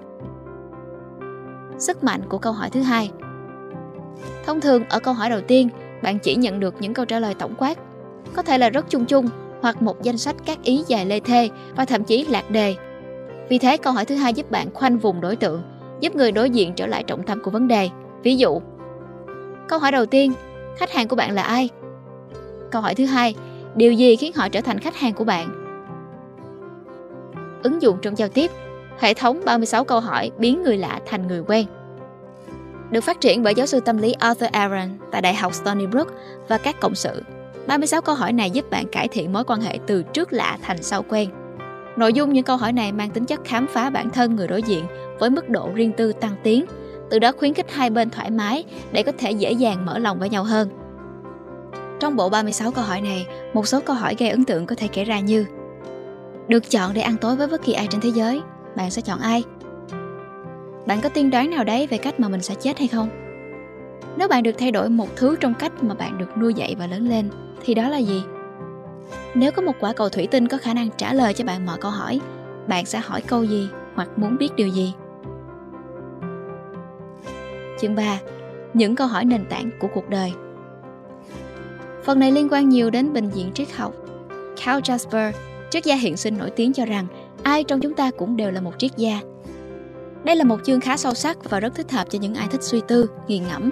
Sức 1.78 2.04
mạnh 2.04 2.22
của 2.30 2.38
câu 2.38 2.54
hỏi 2.54 2.70
thứ 2.70 2.82
hai 2.82 3.12
Thông 4.46 4.62
thường 4.62 4.84
ở 4.90 5.00
câu 5.00 5.14
hỏi 5.14 5.30
đầu 5.30 5.42
tiên, 5.42 5.70
bạn 6.02 6.20
chỉ 6.20 6.36
nhận 6.36 6.60
được 6.60 6.76
những 6.80 6.94
câu 6.94 7.06
trả 7.06 7.20
lời 7.20 7.34
tổng 7.34 7.56
quát, 7.58 7.78
có 8.34 8.42
thể 8.42 8.58
là 8.58 8.70
rất 8.70 8.86
chung 8.90 9.06
chung 9.06 9.30
hoặc 9.62 9.82
một 9.82 10.02
danh 10.02 10.18
sách 10.18 10.36
các 10.46 10.64
ý 10.64 10.84
dài 10.88 11.06
lê 11.06 11.20
thê 11.20 11.50
và 11.76 11.86
thậm 11.86 12.04
chí 12.04 12.26
lạc 12.26 12.52
đề. 12.52 12.76
Vì 13.50 13.58
thế 13.58 13.78
câu 13.78 13.94
hỏi 13.94 14.06
thứ 14.06 14.16
hai 14.16 14.34
giúp 14.34 14.52
bạn 14.52 14.74
khoanh 14.74 14.98
vùng 14.98 15.22
đối 15.22 15.36
tượng, 15.36 15.62
giúp 16.00 16.16
người 16.16 16.32
đối 16.32 16.50
diện 16.50 16.74
trở 16.74 16.88
lại 16.88 17.04
trọng 17.04 17.24
tâm 17.24 17.44
của 17.44 17.52
vấn 17.52 17.68
đề. 17.68 17.90
Ví 18.24 18.36
dụ, 18.36 18.62
câu 19.68 19.80
hỏi 19.80 19.92
đầu 19.92 20.06
tiên, 20.06 20.34
khách 20.78 20.92
hàng 20.92 21.08
của 21.08 21.16
bạn 21.16 21.32
là 21.32 21.42
ai? 21.42 21.70
Câu 22.72 22.82
hỏi 22.82 22.96
thứ 22.96 23.06
hai, 23.06 23.36
điều 23.76 23.94
gì 23.94 24.16
khiến 24.16 24.32
họ 24.36 24.50
trở 24.50 24.62
thành 24.62 24.80
khách 24.80 24.96
hàng 24.96 25.14
của 25.14 25.24
bạn? 25.24 25.50
Ứng 27.64 27.82
dụng 27.82 27.98
trong 28.02 28.18
giao 28.18 28.30
tiếp, 28.30 28.52
hệ 29.00 29.14
thống 29.14 29.42
36 29.46 29.84
câu 29.84 30.00
hỏi 30.00 30.32
biến 30.38 30.64
người 30.64 30.78
lạ 30.78 31.00
thành 31.06 31.28
người 31.28 31.44
quen 31.48 31.68
được 32.92 33.02
phát 33.02 33.22
triển 33.22 33.44
bởi 33.44 33.56
giáo 33.56 33.66
sư 33.66 33.80
tâm 33.80 33.98
lý 33.98 34.12
Arthur 34.12 34.50
Aaron 34.52 34.90
tại 35.12 35.22
Đại 35.22 35.36
học 35.36 35.54
Stony 35.54 35.88
Brook 35.88 36.08
và 36.48 36.58
các 36.58 36.80
cộng 36.80 36.96
sự. 36.96 37.24
36 37.68 38.02
câu 38.02 38.16
hỏi 38.16 38.34
này 38.34 38.52
giúp 38.52 38.70
bạn 38.70 38.86
cải 38.92 39.08
thiện 39.08 39.34
mối 39.34 39.44
quan 39.44 39.62
hệ 39.62 39.80
từ 39.88 40.04
trước 40.04 40.34
lạ 40.34 40.58
thành 40.62 40.84
sau 40.84 41.04
quen. 41.10 41.30
Nội 41.98 42.14
dung 42.14 42.34
những 42.34 42.44
câu 42.44 42.58
hỏi 42.58 42.74
này 42.74 42.92
mang 42.92 43.10
tính 43.10 43.26
chất 43.26 43.40
khám 43.44 43.68
phá 43.68 43.90
bản 43.90 44.10
thân 44.10 44.36
người 44.36 44.48
đối 44.48 44.64
diện 44.64 44.86
với 45.20 45.30
mức 45.30 45.50
độ 45.50 45.70
riêng 45.74 45.92
tư 45.98 46.14
tăng 46.14 46.36
tiến, 46.44 46.66
từ 47.10 47.20
đó 47.20 47.32
khuyến 47.38 47.54
khích 47.54 47.72
hai 47.72 47.90
bên 47.90 48.10
thoải 48.10 48.32
mái 48.32 48.64
để 48.92 49.04
có 49.04 49.12
thể 49.18 49.32
dễ 49.32 49.52
dàng 49.52 49.86
mở 49.86 50.00
lòng 50.00 50.20
với 50.20 50.30
nhau 50.30 50.44
hơn. 50.44 50.70
Trong 52.00 52.16
bộ 52.16 52.30
36 52.30 52.72
câu 52.72 52.84
hỏi 52.84 53.02
này, 53.02 53.28
một 53.54 53.68
số 53.68 53.80
câu 53.80 53.96
hỏi 53.96 54.16
gây 54.20 54.30
ấn 54.30 54.46
tượng 54.46 54.66
có 54.66 54.76
thể 54.76 54.88
kể 54.88 55.04
ra 55.04 55.20
như 55.20 55.46
Được 56.48 56.70
chọn 56.70 56.94
để 56.94 57.02
ăn 57.02 57.16
tối 57.22 57.36
với 57.36 57.48
bất 57.48 57.64
kỳ 57.64 57.74
ai 57.74 57.88
trên 57.88 58.02
thế 58.02 58.10
giới, 58.10 58.42
bạn 58.76 58.92
sẽ 58.92 59.02
chọn 59.02 59.20
ai? 59.20 59.44
Bạn 60.86 61.02
có 61.02 61.10
tiên 61.10 61.30
đoán 61.30 61.50
nào 61.52 61.64
đấy 61.64 61.88
về 61.88 61.98
cách 61.98 62.20
mà 62.20 62.30
mình 62.30 62.42
sẽ 62.42 62.56
chết 62.56 62.80
hay 62.80 62.88
không? 62.88 63.10
Nếu 64.18 64.28
bạn 64.28 64.44
được 64.44 64.56
thay 64.58 64.72
đổi 64.72 64.90
một 64.90 65.16
thứ 65.16 65.36
trong 65.40 65.54
cách 65.54 65.84
mà 65.84 65.94
bạn 65.94 66.18
được 66.18 66.38
nuôi 66.38 66.54
dạy 66.54 66.76
và 66.80 66.88
lớn 66.88 67.08
lên, 67.10 67.30
thì 67.66 67.74
đó 67.74 67.90
là 67.90 67.98
gì? 67.98 68.24
Nếu 69.40 69.52
có 69.52 69.62
một 69.62 69.76
quả 69.80 69.94
cầu 69.94 70.10
thủy 70.10 70.28
tinh 70.32 70.48
có 70.48 70.58
khả 70.58 70.74
năng 70.74 70.90
trả 70.98 71.14
lời 71.14 71.34
cho 71.34 71.46
bạn 71.46 71.66
mọi 71.66 71.78
câu 71.82 71.92
hỏi, 71.92 72.20
bạn 72.68 72.86
sẽ 72.86 73.00
hỏi 73.00 73.22
câu 73.22 73.44
gì 73.44 73.70
hoặc 73.96 74.10
muốn 74.16 74.38
biết 74.38 74.50
điều 74.56 74.68
gì? 74.68 74.94
Chương 77.82 77.96
3. 77.96 78.20
Những 78.74 78.96
câu 78.96 79.08
hỏi 79.08 79.26
nền 79.26 79.46
tảng 79.46 79.70
của 79.80 79.88
cuộc 79.94 80.10
đời 80.10 80.34
Phần 82.04 82.20
này 82.20 82.32
liên 82.32 82.48
quan 82.52 82.70
nhiều 82.70 82.90
đến 82.90 83.14
bình 83.14 83.30
diện 83.34 83.52
triết 83.54 83.72
học. 83.72 83.94
Carl 84.66 84.82
Jasper, 84.82 85.32
triết 85.70 85.86
gia 85.86 85.96
hiện 85.96 86.18
sinh 86.18 86.38
nổi 86.38 86.50
tiếng 86.50 86.74
cho 86.74 86.86
rằng 86.86 87.08
ai 87.44 87.64
trong 87.64 87.80
chúng 87.80 87.94
ta 87.94 88.12
cũng 88.12 88.38
đều 88.38 88.52
là 88.52 88.62
một 88.62 88.74
triết 88.78 88.98
gia 88.98 89.20
đây 90.24 90.36
là 90.36 90.44
một 90.44 90.58
chương 90.64 90.80
khá 90.80 90.98
sâu 90.98 91.14
sắc 91.14 91.50
và 91.50 91.60
rất 91.60 91.76
thích 91.76 91.92
hợp 91.92 92.08
cho 92.10 92.20
những 92.20 92.36
ai 92.36 92.48
thích 92.52 92.64
suy 92.64 92.82
tư, 92.88 93.10
nghiền 93.28 93.44
ngẫm. 93.48 93.70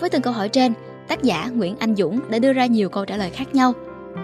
Với 0.00 0.10
từng 0.10 0.22
câu 0.22 0.32
hỏi 0.32 0.48
trên, 0.48 0.72
tác 1.08 1.22
giả 1.22 1.50
Nguyễn 1.54 1.76
Anh 1.78 1.96
Dũng 1.96 2.20
đã 2.30 2.38
đưa 2.38 2.52
ra 2.52 2.66
nhiều 2.66 2.88
câu 2.88 3.04
trả 3.04 3.16
lời 3.16 3.30
khác 3.30 3.54
nhau. 3.54 3.72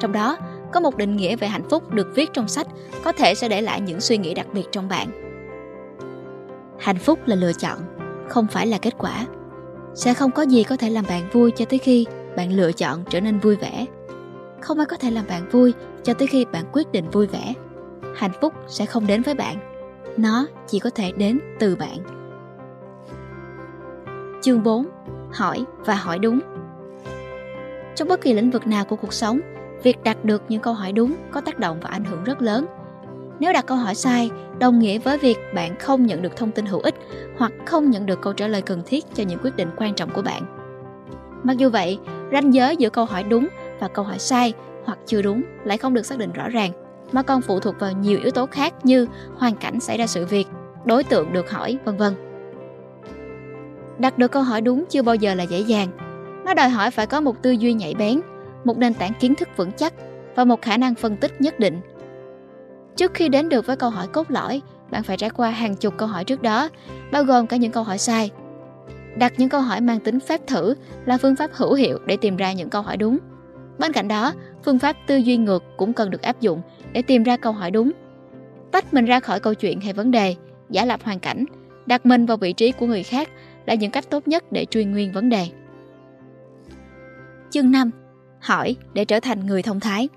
Trong 0.00 0.12
đó, 0.12 0.36
có 0.72 0.80
một 0.80 0.96
định 0.96 1.16
nghĩa 1.16 1.36
về 1.36 1.48
hạnh 1.48 1.68
phúc 1.68 1.90
được 1.90 2.08
viết 2.14 2.30
trong 2.32 2.48
sách 2.48 2.66
có 3.04 3.12
thể 3.12 3.34
sẽ 3.34 3.48
để 3.48 3.62
lại 3.62 3.80
những 3.80 4.00
suy 4.00 4.18
nghĩ 4.18 4.34
đặc 4.34 4.46
biệt 4.52 4.64
trong 4.72 4.88
bạn. 4.88 5.08
Hạnh 6.78 6.98
phúc 6.98 7.18
là 7.26 7.36
lựa 7.36 7.52
chọn, 7.52 7.78
không 8.28 8.46
phải 8.46 8.66
là 8.66 8.78
kết 8.78 8.94
quả. 8.98 9.26
Sẽ 9.94 10.14
không 10.14 10.30
có 10.30 10.42
gì 10.42 10.64
có 10.64 10.76
thể 10.76 10.90
làm 10.90 11.04
bạn 11.08 11.30
vui 11.32 11.50
cho 11.50 11.64
tới 11.64 11.78
khi 11.78 12.06
bạn 12.36 12.52
lựa 12.52 12.72
chọn 12.72 13.04
trở 13.10 13.20
nên 13.20 13.38
vui 13.38 13.56
vẻ. 13.56 13.86
Không 14.60 14.78
ai 14.78 14.86
có 14.86 14.96
thể 14.96 15.10
làm 15.10 15.24
bạn 15.28 15.48
vui 15.50 15.72
cho 16.02 16.14
tới 16.14 16.28
khi 16.28 16.44
bạn 16.44 16.64
quyết 16.72 16.92
định 16.92 17.10
vui 17.10 17.26
vẻ. 17.26 17.54
Hạnh 18.16 18.32
phúc 18.40 18.52
sẽ 18.68 18.86
không 18.86 19.06
đến 19.06 19.22
với 19.22 19.34
bạn 19.34 19.70
nó 20.16 20.46
chỉ 20.66 20.78
có 20.78 20.90
thể 20.90 21.12
đến 21.12 21.40
từ 21.58 21.76
bạn. 21.76 21.98
Chương 24.42 24.62
4. 24.62 24.86
Hỏi 25.32 25.64
và 25.78 25.94
hỏi 25.94 26.18
đúng 26.18 26.40
Trong 27.96 28.08
bất 28.08 28.20
kỳ 28.20 28.34
lĩnh 28.34 28.50
vực 28.50 28.66
nào 28.66 28.84
của 28.84 28.96
cuộc 28.96 29.12
sống, 29.12 29.40
việc 29.82 30.02
đặt 30.04 30.24
được 30.24 30.42
những 30.48 30.60
câu 30.60 30.74
hỏi 30.74 30.92
đúng 30.92 31.14
có 31.30 31.40
tác 31.40 31.58
động 31.58 31.78
và 31.80 31.90
ảnh 31.90 32.04
hưởng 32.04 32.24
rất 32.24 32.42
lớn. 32.42 32.66
Nếu 33.38 33.52
đặt 33.52 33.66
câu 33.66 33.76
hỏi 33.76 33.94
sai, 33.94 34.30
đồng 34.58 34.78
nghĩa 34.78 34.98
với 34.98 35.18
việc 35.18 35.38
bạn 35.54 35.78
không 35.78 36.06
nhận 36.06 36.22
được 36.22 36.36
thông 36.36 36.50
tin 36.50 36.66
hữu 36.66 36.80
ích 36.80 36.94
hoặc 37.38 37.52
không 37.66 37.90
nhận 37.90 38.06
được 38.06 38.20
câu 38.20 38.32
trả 38.32 38.46
lời 38.48 38.62
cần 38.62 38.82
thiết 38.86 39.04
cho 39.14 39.24
những 39.24 39.38
quyết 39.42 39.56
định 39.56 39.68
quan 39.76 39.94
trọng 39.94 40.10
của 40.10 40.22
bạn. 40.22 40.42
Mặc 41.42 41.56
dù 41.56 41.70
vậy, 41.70 41.98
ranh 42.32 42.54
giới 42.54 42.76
giữa 42.76 42.90
câu 42.90 43.04
hỏi 43.04 43.22
đúng 43.22 43.48
và 43.80 43.88
câu 43.88 44.04
hỏi 44.04 44.18
sai 44.18 44.52
hoặc 44.84 44.98
chưa 45.06 45.22
đúng 45.22 45.42
lại 45.64 45.78
không 45.78 45.94
được 45.94 46.06
xác 46.06 46.18
định 46.18 46.32
rõ 46.32 46.48
ràng 46.48 46.72
mà 47.12 47.22
còn 47.22 47.42
phụ 47.42 47.60
thuộc 47.60 47.80
vào 47.80 47.92
nhiều 47.92 48.18
yếu 48.22 48.30
tố 48.30 48.46
khác 48.46 48.74
như 48.84 49.06
hoàn 49.36 49.56
cảnh 49.56 49.80
xảy 49.80 49.98
ra 49.98 50.06
sự 50.06 50.26
việc, 50.26 50.46
đối 50.84 51.04
tượng 51.04 51.32
được 51.32 51.50
hỏi, 51.50 51.78
vân 51.84 51.96
vân. 51.96 52.14
Đặt 53.98 54.18
được 54.18 54.30
câu 54.30 54.42
hỏi 54.42 54.60
đúng 54.60 54.84
chưa 54.90 55.02
bao 55.02 55.14
giờ 55.14 55.34
là 55.34 55.42
dễ 55.42 55.58
dàng. 55.58 55.88
Nó 56.44 56.54
đòi 56.54 56.68
hỏi 56.68 56.90
phải 56.90 57.06
có 57.06 57.20
một 57.20 57.42
tư 57.42 57.50
duy 57.50 57.72
nhạy 57.72 57.94
bén, 57.94 58.20
một 58.64 58.78
nền 58.78 58.94
tảng 58.94 59.12
kiến 59.20 59.34
thức 59.34 59.48
vững 59.56 59.72
chắc 59.72 59.94
và 60.34 60.44
một 60.44 60.62
khả 60.62 60.76
năng 60.76 60.94
phân 60.94 61.16
tích 61.16 61.40
nhất 61.40 61.58
định. 61.58 61.80
Trước 62.96 63.14
khi 63.14 63.28
đến 63.28 63.48
được 63.48 63.66
với 63.66 63.76
câu 63.76 63.90
hỏi 63.90 64.06
cốt 64.12 64.30
lõi, 64.30 64.62
bạn 64.90 65.02
phải 65.02 65.16
trải 65.16 65.30
qua 65.30 65.50
hàng 65.50 65.76
chục 65.76 65.94
câu 65.96 66.08
hỏi 66.08 66.24
trước 66.24 66.42
đó, 66.42 66.68
bao 67.12 67.24
gồm 67.24 67.46
cả 67.46 67.56
những 67.56 67.72
câu 67.72 67.82
hỏi 67.82 67.98
sai. 67.98 68.30
Đặt 69.16 69.32
những 69.36 69.48
câu 69.48 69.60
hỏi 69.60 69.80
mang 69.80 70.00
tính 70.00 70.20
phép 70.20 70.40
thử 70.46 70.74
là 71.06 71.18
phương 71.18 71.36
pháp 71.36 71.50
hữu 71.52 71.74
hiệu 71.74 71.98
để 72.06 72.16
tìm 72.20 72.36
ra 72.36 72.52
những 72.52 72.70
câu 72.70 72.82
hỏi 72.82 72.96
đúng. 72.96 73.18
Bên 73.78 73.92
cạnh 73.92 74.08
đó, 74.08 74.32
phương 74.64 74.78
pháp 74.78 74.96
tư 75.06 75.16
duy 75.16 75.36
ngược 75.36 75.64
cũng 75.76 75.92
cần 75.92 76.10
được 76.10 76.22
áp 76.22 76.40
dụng 76.40 76.62
để 76.92 77.02
tìm 77.02 77.22
ra 77.22 77.36
câu 77.36 77.52
hỏi 77.52 77.70
đúng. 77.70 77.90
Tách 78.70 78.94
mình 78.94 79.04
ra 79.04 79.20
khỏi 79.20 79.40
câu 79.40 79.54
chuyện 79.54 79.80
hay 79.80 79.92
vấn 79.92 80.10
đề, 80.10 80.34
giả 80.70 80.84
lập 80.84 81.00
hoàn 81.02 81.20
cảnh, 81.20 81.44
đặt 81.86 82.06
mình 82.06 82.26
vào 82.26 82.36
vị 82.36 82.52
trí 82.52 82.72
của 82.72 82.86
người 82.86 83.02
khác 83.02 83.28
là 83.66 83.74
những 83.74 83.90
cách 83.90 84.10
tốt 84.10 84.28
nhất 84.28 84.44
để 84.52 84.64
truy 84.64 84.84
nguyên 84.84 85.12
vấn 85.12 85.28
đề. 85.28 85.46
Chương 87.50 87.70
5. 87.70 87.90
Hỏi 88.40 88.76
để 88.92 89.04
trở 89.04 89.20
thành 89.20 89.46
người 89.46 89.62
thông 89.62 89.80
thái. 89.80 90.08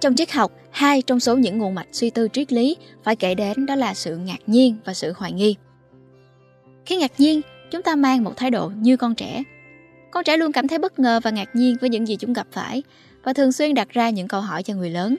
Trong 0.00 0.14
triết 0.14 0.32
học, 0.32 0.52
hai 0.70 1.02
trong 1.02 1.20
số 1.20 1.36
những 1.36 1.58
nguồn 1.58 1.74
mạch 1.74 1.88
suy 1.92 2.10
tư 2.10 2.28
triết 2.32 2.52
lý 2.52 2.76
phải 3.04 3.16
kể 3.16 3.34
đến 3.34 3.66
đó 3.66 3.74
là 3.74 3.94
sự 3.94 4.16
ngạc 4.16 4.38
nhiên 4.46 4.76
và 4.84 4.94
sự 4.94 5.12
hoài 5.16 5.32
nghi. 5.32 5.56
Khi 6.86 6.96
ngạc 6.96 7.12
nhiên, 7.18 7.40
chúng 7.70 7.82
ta 7.82 7.96
mang 7.96 8.24
một 8.24 8.36
thái 8.36 8.50
độ 8.50 8.70
như 8.76 8.96
con 8.96 9.14
trẻ. 9.14 9.42
Con 10.10 10.24
trẻ 10.24 10.36
luôn 10.36 10.52
cảm 10.52 10.68
thấy 10.68 10.78
bất 10.78 10.98
ngờ 10.98 11.20
và 11.22 11.30
ngạc 11.30 11.48
nhiên 11.56 11.76
với 11.80 11.90
những 11.90 12.08
gì 12.08 12.16
chúng 12.16 12.32
gặp 12.32 12.46
phải 12.52 12.82
và 13.24 13.32
thường 13.32 13.52
xuyên 13.52 13.74
đặt 13.74 13.88
ra 13.88 14.10
những 14.10 14.28
câu 14.28 14.40
hỏi 14.40 14.62
cho 14.62 14.74
người 14.74 14.90
lớn. 14.90 15.16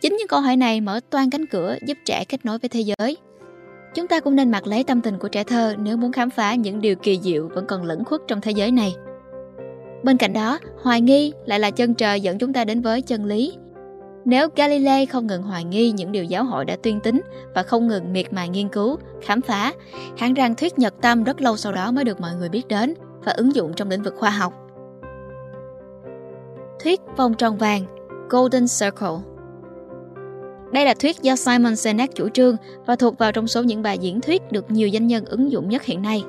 Chính 0.00 0.16
những 0.16 0.28
câu 0.28 0.40
hỏi 0.40 0.56
này 0.56 0.80
mở 0.80 1.00
toan 1.10 1.30
cánh 1.30 1.46
cửa 1.46 1.76
giúp 1.86 1.98
trẻ 2.04 2.24
kết 2.24 2.44
nối 2.44 2.58
với 2.58 2.68
thế 2.68 2.80
giới. 2.80 3.16
Chúng 3.94 4.08
ta 4.08 4.20
cũng 4.20 4.36
nên 4.36 4.50
mặc 4.50 4.66
lấy 4.66 4.84
tâm 4.84 5.00
tình 5.00 5.18
của 5.18 5.28
trẻ 5.28 5.44
thơ 5.44 5.74
nếu 5.78 5.96
muốn 5.96 6.12
khám 6.12 6.30
phá 6.30 6.54
những 6.54 6.80
điều 6.80 6.96
kỳ 6.96 7.18
diệu 7.22 7.48
vẫn 7.48 7.66
còn 7.66 7.84
lẫn 7.84 8.04
khuất 8.04 8.20
trong 8.28 8.40
thế 8.40 8.50
giới 8.50 8.70
này. 8.70 8.94
Bên 10.02 10.16
cạnh 10.16 10.32
đó, 10.32 10.58
hoài 10.82 11.00
nghi 11.00 11.32
lại 11.46 11.60
là 11.60 11.70
chân 11.70 11.94
trời 11.94 12.20
dẫn 12.20 12.38
chúng 12.38 12.52
ta 12.52 12.64
đến 12.64 12.82
với 12.82 13.02
chân 13.02 13.24
lý. 13.24 13.56
Nếu 14.24 14.48
Galilei 14.56 15.06
không 15.06 15.26
ngừng 15.26 15.42
hoài 15.42 15.64
nghi 15.64 15.92
những 15.92 16.12
điều 16.12 16.24
giáo 16.24 16.44
hội 16.44 16.64
đã 16.64 16.76
tuyên 16.82 17.00
tín 17.00 17.20
và 17.54 17.62
không 17.62 17.88
ngừng 17.88 18.12
miệt 18.12 18.32
mài 18.32 18.48
nghiên 18.48 18.68
cứu, 18.68 18.98
khám 19.22 19.40
phá, 19.40 19.72
hẳn 20.18 20.34
rằng 20.34 20.54
thuyết 20.54 20.78
nhật 20.78 20.94
tâm 21.02 21.24
rất 21.24 21.40
lâu 21.40 21.56
sau 21.56 21.72
đó 21.72 21.92
mới 21.92 22.04
được 22.04 22.20
mọi 22.20 22.34
người 22.34 22.48
biết 22.48 22.68
đến 22.68 22.94
và 23.24 23.32
ứng 23.32 23.54
dụng 23.54 23.72
trong 23.74 23.90
lĩnh 23.90 24.02
vực 24.02 24.14
khoa 24.16 24.30
học. 24.30 24.52
Thuyết 26.82 27.00
vòng 27.16 27.34
tròn 27.34 27.56
vàng 27.56 27.84
Golden 28.30 28.66
Circle 28.80 29.30
đây 30.72 30.84
là 30.84 30.94
thuyết 30.94 31.22
do 31.22 31.36
Simon 31.36 31.76
Sinek 31.76 32.14
chủ 32.14 32.28
trương 32.28 32.56
và 32.86 32.96
thuộc 32.96 33.18
vào 33.18 33.32
trong 33.32 33.46
số 33.46 33.62
những 33.62 33.82
bài 33.82 33.98
diễn 33.98 34.20
thuyết 34.20 34.42
được 34.52 34.70
nhiều 34.70 34.90
doanh 34.92 35.06
nhân 35.06 35.24
ứng 35.24 35.52
dụng 35.52 35.68
nhất 35.68 35.82
hiện 35.82 36.02
nay. 36.02 36.24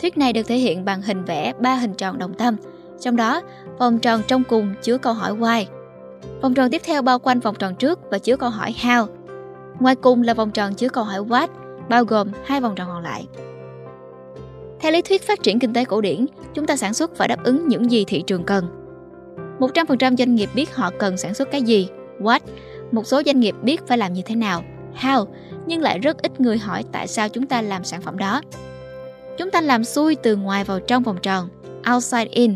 Thuyết 0.00 0.18
này 0.18 0.32
được 0.32 0.42
thể 0.42 0.56
hiện 0.56 0.84
bằng 0.84 1.02
hình 1.02 1.24
vẽ 1.24 1.52
ba 1.60 1.74
hình 1.74 1.94
tròn 1.94 2.18
đồng 2.18 2.34
tâm, 2.34 2.56
trong 3.00 3.16
đó 3.16 3.42
vòng 3.78 3.98
tròn 3.98 4.22
trong 4.28 4.44
cùng 4.44 4.74
chứa 4.82 4.98
câu 4.98 5.12
hỏi 5.12 5.36
why. 5.36 5.64
Vòng 6.42 6.54
tròn 6.54 6.70
tiếp 6.70 6.82
theo 6.84 7.02
bao 7.02 7.18
quanh 7.18 7.40
vòng 7.40 7.54
tròn 7.58 7.74
trước 7.74 8.00
và 8.10 8.18
chứa 8.18 8.36
câu 8.36 8.50
hỏi 8.50 8.74
how. 8.80 9.06
Ngoài 9.80 9.94
cùng 9.94 10.22
là 10.22 10.34
vòng 10.34 10.50
tròn 10.50 10.74
chứa 10.74 10.88
câu 10.88 11.04
hỏi 11.04 11.20
what, 11.20 11.48
bao 11.88 12.04
gồm 12.04 12.28
hai 12.44 12.60
vòng 12.60 12.74
tròn 12.74 12.88
còn 12.88 13.02
lại. 13.02 13.26
Theo 14.80 14.92
lý 14.92 15.02
thuyết 15.02 15.22
phát 15.22 15.42
triển 15.42 15.58
kinh 15.58 15.72
tế 15.72 15.84
cổ 15.84 16.00
điển, 16.00 16.26
chúng 16.54 16.66
ta 16.66 16.76
sản 16.76 16.94
xuất 16.94 17.16
phải 17.16 17.28
đáp 17.28 17.44
ứng 17.44 17.68
những 17.68 17.90
gì 17.90 18.04
thị 18.04 18.22
trường 18.26 18.44
cần. 18.44 18.66
100% 19.58 20.16
doanh 20.16 20.34
nghiệp 20.34 20.50
biết 20.54 20.74
họ 20.74 20.90
cần 20.98 21.16
sản 21.16 21.34
xuất 21.34 21.50
cái 21.50 21.62
gì, 21.62 21.88
what, 22.20 22.40
một 22.92 23.06
số 23.06 23.22
doanh 23.26 23.40
nghiệp 23.40 23.54
biết 23.62 23.86
phải 23.86 23.98
làm 23.98 24.12
như 24.12 24.22
thế 24.26 24.34
nào, 24.34 24.62
how, 25.00 25.26
nhưng 25.66 25.82
lại 25.82 25.98
rất 25.98 26.22
ít 26.22 26.40
người 26.40 26.58
hỏi 26.58 26.84
tại 26.92 27.08
sao 27.08 27.28
chúng 27.28 27.46
ta 27.46 27.62
làm 27.62 27.84
sản 27.84 28.02
phẩm 28.02 28.18
đó. 28.18 28.40
Chúng 29.38 29.50
ta 29.50 29.60
làm 29.60 29.84
xuôi 29.84 30.14
từ 30.14 30.36
ngoài 30.36 30.64
vào 30.64 30.80
trong 30.80 31.02
vòng 31.02 31.18
tròn, 31.22 31.48
outside 31.94 32.28
in, 32.30 32.54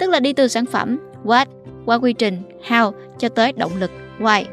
tức 0.00 0.10
là 0.10 0.20
đi 0.20 0.32
từ 0.32 0.48
sản 0.48 0.66
phẩm, 0.66 0.98
what, 1.24 1.46
qua 1.86 1.96
quy 1.98 2.12
trình, 2.12 2.42
how, 2.68 2.92
cho 3.18 3.28
tới 3.28 3.52
động 3.52 3.72
lực, 3.78 3.90
why. 4.18 4.44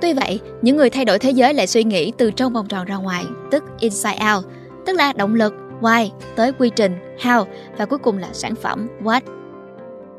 Tuy 0.00 0.12
vậy, 0.12 0.40
những 0.62 0.76
người 0.76 0.90
thay 0.90 1.04
đổi 1.04 1.18
thế 1.18 1.30
giới 1.30 1.54
lại 1.54 1.66
suy 1.66 1.84
nghĩ 1.84 2.12
từ 2.18 2.30
trong 2.30 2.52
vòng 2.52 2.68
tròn 2.68 2.86
ra 2.86 2.96
ngoài, 2.96 3.24
tức 3.50 3.64
inside 3.78 4.18
out, 4.34 4.44
tức 4.86 4.92
là 4.92 5.12
động 5.12 5.34
lực, 5.34 5.54
why, 5.80 6.08
tới 6.36 6.52
quy 6.52 6.70
trình, 6.70 6.96
how 7.18 7.44
và 7.76 7.86
cuối 7.86 7.98
cùng 7.98 8.18
là 8.18 8.28
sản 8.32 8.54
phẩm, 8.54 8.88
what. 9.02 9.20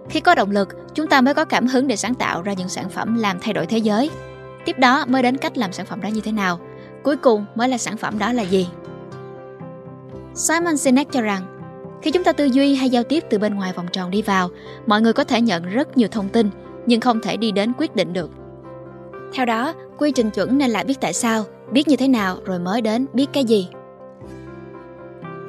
Khi 0.09 0.19
có 0.19 0.35
động 0.35 0.51
lực, 0.51 0.69
chúng 0.93 1.07
ta 1.07 1.21
mới 1.21 1.33
có 1.33 1.45
cảm 1.45 1.67
hứng 1.67 1.87
để 1.87 1.95
sáng 1.95 2.15
tạo 2.15 2.41
ra 2.41 2.53
những 2.53 2.69
sản 2.69 2.89
phẩm 2.89 3.17
làm 3.17 3.39
thay 3.41 3.53
đổi 3.53 3.65
thế 3.65 3.77
giới. 3.77 4.09
Tiếp 4.65 4.79
đó 4.79 5.05
mới 5.07 5.23
đến 5.23 5.37
cách 5.37 5.57
làm 5.57 5.71
sản 5.71 5.85
phẩm 5.85 6.01
đó 6.01 6.07
như 6.07 6.21
thế 6.21 6.31
nào. 6.31 6.59
Cuối 7.03 7.17
cùng 7.17 7.45
mới 7.55 7.67
là 7.67 7.77
sản 7.77 7.97
phẩm 7.97 8.19
đó 8.19 8.33
là 8.33 8.43
gì. 8.43 8.67
Simon 10.35 10.77
Sinek 10.77 11.11
cho 11.11 11.21
rằng, 11.21 11.50
khi 12.01 12.11
chúng 12.11 12.23
ta 12.23 12.31
tư 12.31 12.45
duy 12.45 12.75
hay 12.75 12.89
giao 12.89 13.03
tiếp 13.03 13.23
từ 13.29 13.37
bên 13.37 13.55
ngoài 13.55 13.73
vòng 13.75 13.87
tròn 13.91 14.11
đi 14.11 14.21
vào, 14.21 14.49
mọi 14.85 15.01
người 15.01 15.13
có 15.13 15.23
thể 15.23 15.41
nhận 15.41 15.65
rất 15.65 15.97
nhiều 15.97 16.07
thông 16.11 16.29
tin, 16.29 16.49
nhưng 16.85 17.01
không 17.01 17.19
thể 17.21 17.37
đi 17.37 17.51
đến 17.51 17.71
quyết 17.77 17.95
định 17.95 18.13
được. 18.13 18.31
Theo 19.33 19.45
đó, 19.45 19.73
quy 19.97 20.11
trình 20.11 20.29
chuẩn 20.29 20.57
nên 20.57 20.69
là 20.69 20.83
biết 20.83 21.01
tại 21.01 21.13
sao, 21.13 21.45
biết 21.71 21.87
như 21.87 21.95
thế 21.95 22.07
nào 22.07 22.37
rồi 22.45 22.59
mới 22.59 22.81
đến 22.81 23.05
biết 23.13 23.27
cái 23.33 23.43
gì. 23.43 23.67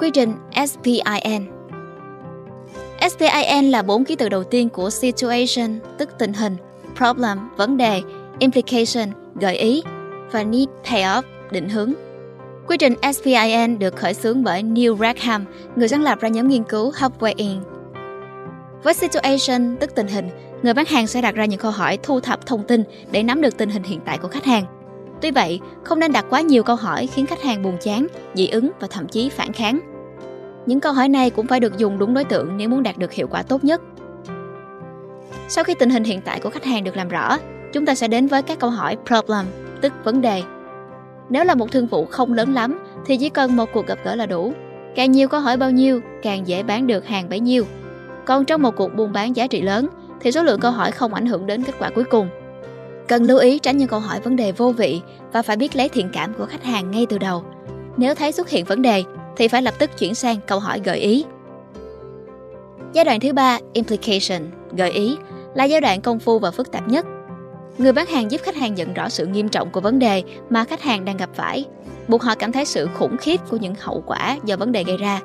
Quy 0.00 0.10
trình 0.10 0.32
SPIN 0.66 1.46
SPIN 3.10 3.70
là 3.70 3.82
bốn 3.82 4.04
ký 4.04 4.16
tự 4.16 4.28
đầu 4.28 4.44
tiên 4.44 4.68
của 4.68 4.90
situation, 4.90 5.78
tức 5.98 6.08
tình 6.18 6.32
hình, 6.32 6.56
problem, 6.96 7.38
vấn 7.56 7.76
đề, 7.76 8.02
implication, 8.38 9.08
gợi 9.34 9.56
ý 9.56 9.82
và 10.32 10.44
need 10.44 10.68
payoff, 10.84 11.22
định 11.50 11.68
hướng. 11.68 11.92
Quy 12.66 12.76
trình 12.76 12.94
SPIN 13.14 13.78
được 13.78 13.96
khởi 13.96 14.14
xướng 14.14 14.44
bởi 14.44 14.62
Neil 14.62 14.92
Rackham, 15.00 15.44
người 15.76 15.88
sáng 15.88 16.02
lập 16.02 16.20
ra 16.20 16.28
nhóm 16.28 16.48
nghiên 16.48 16.64
cứu 16.64 16.92
Halfway 16.92 17.34
In. 17.36 17.58
Với 18.82 18.94
situation, 18.94 19.76
tức 19.80 19.94
tình 19.94 20.06
hình, 20.06 20.28
người 20.62 20.74
bán 20.74 20.86
hàng 20.86 21.06
sẽ 21.06 21.22
đặt 21.22 21.34
ra 21.34 21.44
những 21.44 21.60
câu 21.60 21.70
hỏi 21.70 21.98
thu 22.02 22.20
thập 22.20 22.46
thông 22.46 22.62
tin 22.62 22.84
để 23.10 23.22
nắm 23.22 23.40
được 23.40 23.56
tình 23.56 23.70
hình 23.70 23.82
hiện 23.82 24.00
tại 24.04 24.18
của 24.18 24.28
khách 24.28 24.44
hàng. 24.44 24.64
Tuy 25.20 25.30
vậy, 25.30 25.60
không 25.84 25.98
nên 25.98 26.12
đặt 26.12 26.24
quá 26.30 26.40
nhiều 26.40 26.62
câu 26.62 26.76
hỏi 26.76 27.06
khiến 27.06 27.26
khách 27.26 27.42
hàng 27.42 27.62
buồn 27.62 27.76
chán, 27.80 28.06
dị 28.34 28.48
ứng 28.48 28.70
và 28.80 28.86
thậm 28.90 29.08
chí 29.08 29.28
phản 29.28 29.52
kháng. 29.52 29.80
Những 30.66 30.80
câu 30.80 30.92
hỏi 30.92 31.08
này 31.08 31.30
cũng 31.30 31.46
phải 31.46 31.60
được 31.60 31.78
dùng 31.78 31.98
đúng 31.98 32.14
đối 32.14 32.24
tượng 32.24 32.56
nếu 32.56 32.68
muốn 32.68 32.82
đạt 32.82 32.98
được 32.98 33.12
hiệu 33.12 33.28
quả 33.30 33.42
tốt 33.42 33.64
nhất. 33.64 33.82
Sau 35.48 35.64
khi 35.64 35.74
tình 35.74 35.90
hình 35.90 36.04
hiện 36.04 36.20
tại 36.20 36.40
của 36.40 36.50
khách 36.50 36.64
hàng 36.64 36.84
được 36.84 36.96
làm 36.96 37.08
rõ, 37.08 37.38
chúng 37.72 37.86
ta 37.86 37.94
sẽ 37.94 38.08
đến 38.08 38.26
với 38.26 38.42
các 38.42 38.58
câu 38.58 38.70
hỏi 38.70 38.96
problem, 39.06 39.46
tức 39.80 39.92
vấn 40.04 40.20
đề. 40.20 40.42
Nếu 41.30 41.44
là 41.44 41.54
một 41.54 41.72
thương 41.72 41.86
vụ 41.86 42.06
không 42.06 42.32
lớn 42.32 42.54
lắm 42.54 42.78
thì 43.06 43.16
chỉ 43.16 43.28
cần 43.28 43.56
một 43.56 43.68
cuộc 43.72 43.86
gặp 43.86 43.98
gỡ 44.04 44.14
là 44.14 44.26
đủ. 44.26 44.52
Càng 44.94 45.12
nhiều 45.12 45.28
câu 45.28 45.40
hỏi 45.40 45.56
bao 45.56 45.70
nhiêu, 45.70 46.00
càng 46.22 46.46
dễ 46.46 46.62
bán 46.62 46.86
được 46.86 47.06
hàng 47.06 47.28
bấy 47.28 47.40
nhiêu. 47.40 47.64
Còn 48.24 48.44
trong 48.44 48.62
một 48.62 48.76
cuộc 48.76 48.94
buôn 48.94 49.12
bán 49.12 49.36
giá 49.36 49.46
trị 49.46 49.62
lớn 49.62 49.86
thì 50.20 50.32
số 50.32 50.42
lượng 50.42 50.60
câu 50.60 50.70
hỏi 50.70 50.92
không 50.92 51.14
ảnh 51.14 51.26
hưởng 51.26 51.46
đến 51.46 51.62
kết 51.62 51.72
quả 51.78 51.90
cuối 51.90 52.04
cùng. 52.04 52.28
Cần 53.08 53.22
lưu 53.22 53.38
ý 53.38 53.58
tránh 53.58 53.76
những 53.76 53.88
câu 53.88 54.00
hỏi 54.00 54.20
vấn 54.20 54.36
đề 54.36 54.52
vô 54.52 54.72
vị 54.72 55.00
và 55.32 55.42
phải 55.42 55.56
biết 55.56 55.76
lấy 55.76 55.88
thiện 55.88 56.08
cảm 56.12 56.34
của 56.34 56.46
khách 56.46 56.64
hàng 56.64 56.90
ngay 56.90 57.06
từ 57.06 57.18
đầu. 57.18 57.44
Nếu 57.96 58.14
thấy 58.14 58.32
xuất 58.32 58.48
hiện 58.48 58.64
vấn 58.64 58.82
đề 58.82 59.04
thì 59.36 59.48
phải 59.48 59.62
lập 59.62 59.74
tức 59.78 59.90
chuyển 59.98 60.14
sang 60.14 60.36
câu 60.46 60.58
hỏi 60.58 60.80
gợi 60.84 60.98
ý. 60.98 61.24
Giai 62.92 63.04
đoạn 63.04 63.20
thứ 63.20 63.32
ba, 63.32 63.58
implication, 63.72 64.42
gợi 64.76 64.90
ý, 64.90 65.16
là 65.54 65.64
giai 65.64 65.80
đoạn 65.80 66.00
công 66.00 66.18
phu 66.18 66.38
và 66.38 66.50
phức 66.50 66.72
tạp 66.72 66.88
nhất. 66.88 67.06
Người 67.78 67.92
bán 67.92 68.06
hàng 68.06 68.30
giúp 68.30 68.40
khách 68.44 68.56
hàng 68.56 68.74
nhận 68.74 68.94
rõ 68.94 69.08
sự 69.08 69.26
nghiêm 69.26 69.48
trọng 69.48 69.70
của 69.70 69.80
vấn 69.80 69.98
đề 69.98 70.22
mà 70.50 70.64
khách 70.64 70.82
hàng 70.82 71.04
đang 71.04 71.16
gặp 71.16 71.30
phải, 71.34 71.64
buộc 72.08 72.22
họ 72.22 72.34
cảm 72.34 72.52
thấy 72.52 72.64
sự 72.64 72.88
khủng 72.94 73.16
khiếp 73.16 73.40
của 73.50 73.56
những 73.56 73.74
hậu 73.80 74.04
quả 74.06 74.38
do 74.44 74.56
vấn 74.56 74.72
đề 74.72 74.84
gây 74.84 74.96
ra. 74.96 75.20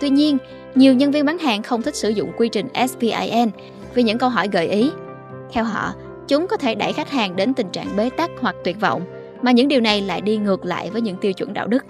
Tuy 0.00 0.10
nhiên, 0.10 0.38
nhiều 0.74 0.94
nhân 0.94 1.10
viên 1.10 1.24
bán 1.24 1.38
hàng 1.38 1.62
không 1.62 1.82
thích 1.82 1.96
sử 1.96 2.08
dụng 2.08 2.32
quy 2.36 2.48
trình 2.48 2.68
SPIN 2.88 3.50
vì 3.94 4.02
những 4.02 4.18
câu 4.18 4.28
hỏi 4.28 4.48
gợi 4.52 4.68
ý. 4.68 4.90
Theo 5.52 5.64
họ, 5.64 5.94
chúng 6.28 6.46
có 6.46 6.56
thể 6.56 6.74
đẩy 6.74 6.92
khách 6.92 7.10
hàng 7.10 7.36
đến 7.36 7.54
tình 7.54 7.70
trạng 7.70 7.96
bế 7.96 8.10
tắc 8.10 8.30
hoặc 8.40 8.56
tuyệt 8.64 8.80
vọng, 8.80 9.02
mà 9.42 9.50
những 9.50 9.68
điều 9.68 9.80
này 9.80 10.02
lại 10.02 10.20
đi 10.20 10.36
ngược 10.36 10.64
lại 10.64 10.90
với 10.90 11.00
những 11.00 11.16
tiêu 11.16 11.32
chuẩn 11.32 11.54
đạo 11.54 11.66
đức. 11.66 11.84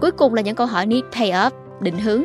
Cuối 0.00 0.10
cùng 0.10 0.34
là 0.34 0.42
những 0.42 0.56
câu 0.56 0.66
hỏi 0.66 0.86
need 0.86 1.04
payoff, 1.12 1.50
định 1.80 1.98
hướng. 1.98 2.24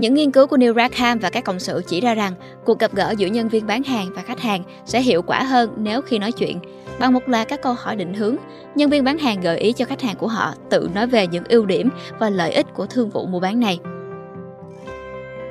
Những 0.00 0.14
nghiên 0.14 0.30
cứu 0.30 0.46
của 0.46 0.56
Neil 0.56 0.72
Rackham 0.76 1.18
và 1.18 1.30
các 1.30 1.44
cộng 1.44 1.60
sự 1.60 1.82
chỉ 1.86 2.00
ra 2.00 2.14
rằng 2.14 2.32
cuộc 2.64 2.78
gặp 2.78 2.94
gỡ 2.94 3.14
giữa 3.18 3.26
nhân 3.26 3.48
viên 3.48 3.66
bán 3.66 3.82
hàng 3.82 4.06
và 4.14 4.22
khách 4.22 4.40
hàng 4.40 4.62
sẽ 4.84 5.00
hiệu 5.00 5.22
quả 5.22 5.42
hơn 5.42 5.74
nếu 5.76 6.02
khi 6.02 6.18
nói 6.18 6.32
chuyện 6.32 6.58
bằng 6.98 7.12
một 7.12 7.28
loạt 7.28 7.48
các 7.48 7.62
câu 7.62 7.72
hỏi 7.72 7.96
định 7.96 8.14
hướng. 8.14 8.36
Nhân 8.74 8.90
viên 8.90 9.04
bán 9.04 9.18
hàng 9.18 9.40
gợi 9.40 9.58
ý 9.58 9.72
cho 9.72 9.84
khách 9.84 10.02
hàng 10.02 10.16
của 10.16 10.26
họ 10.26 10.54
tự 10.70 10.90
nói 10.94 11.06
về 11.06 11.26
những 11.26 11.44
ưu 11.48 11.66
điểm 11.66 11.90
và 12.18 12.30
lợi 12.30 12.52
ích 12.52 12.66
của 12.74 12.86
thương 12.86 13.10
vụ 13.10 13.26
mua 13.26 13.40
bán 13.40 13.60
này. 13.60 13.78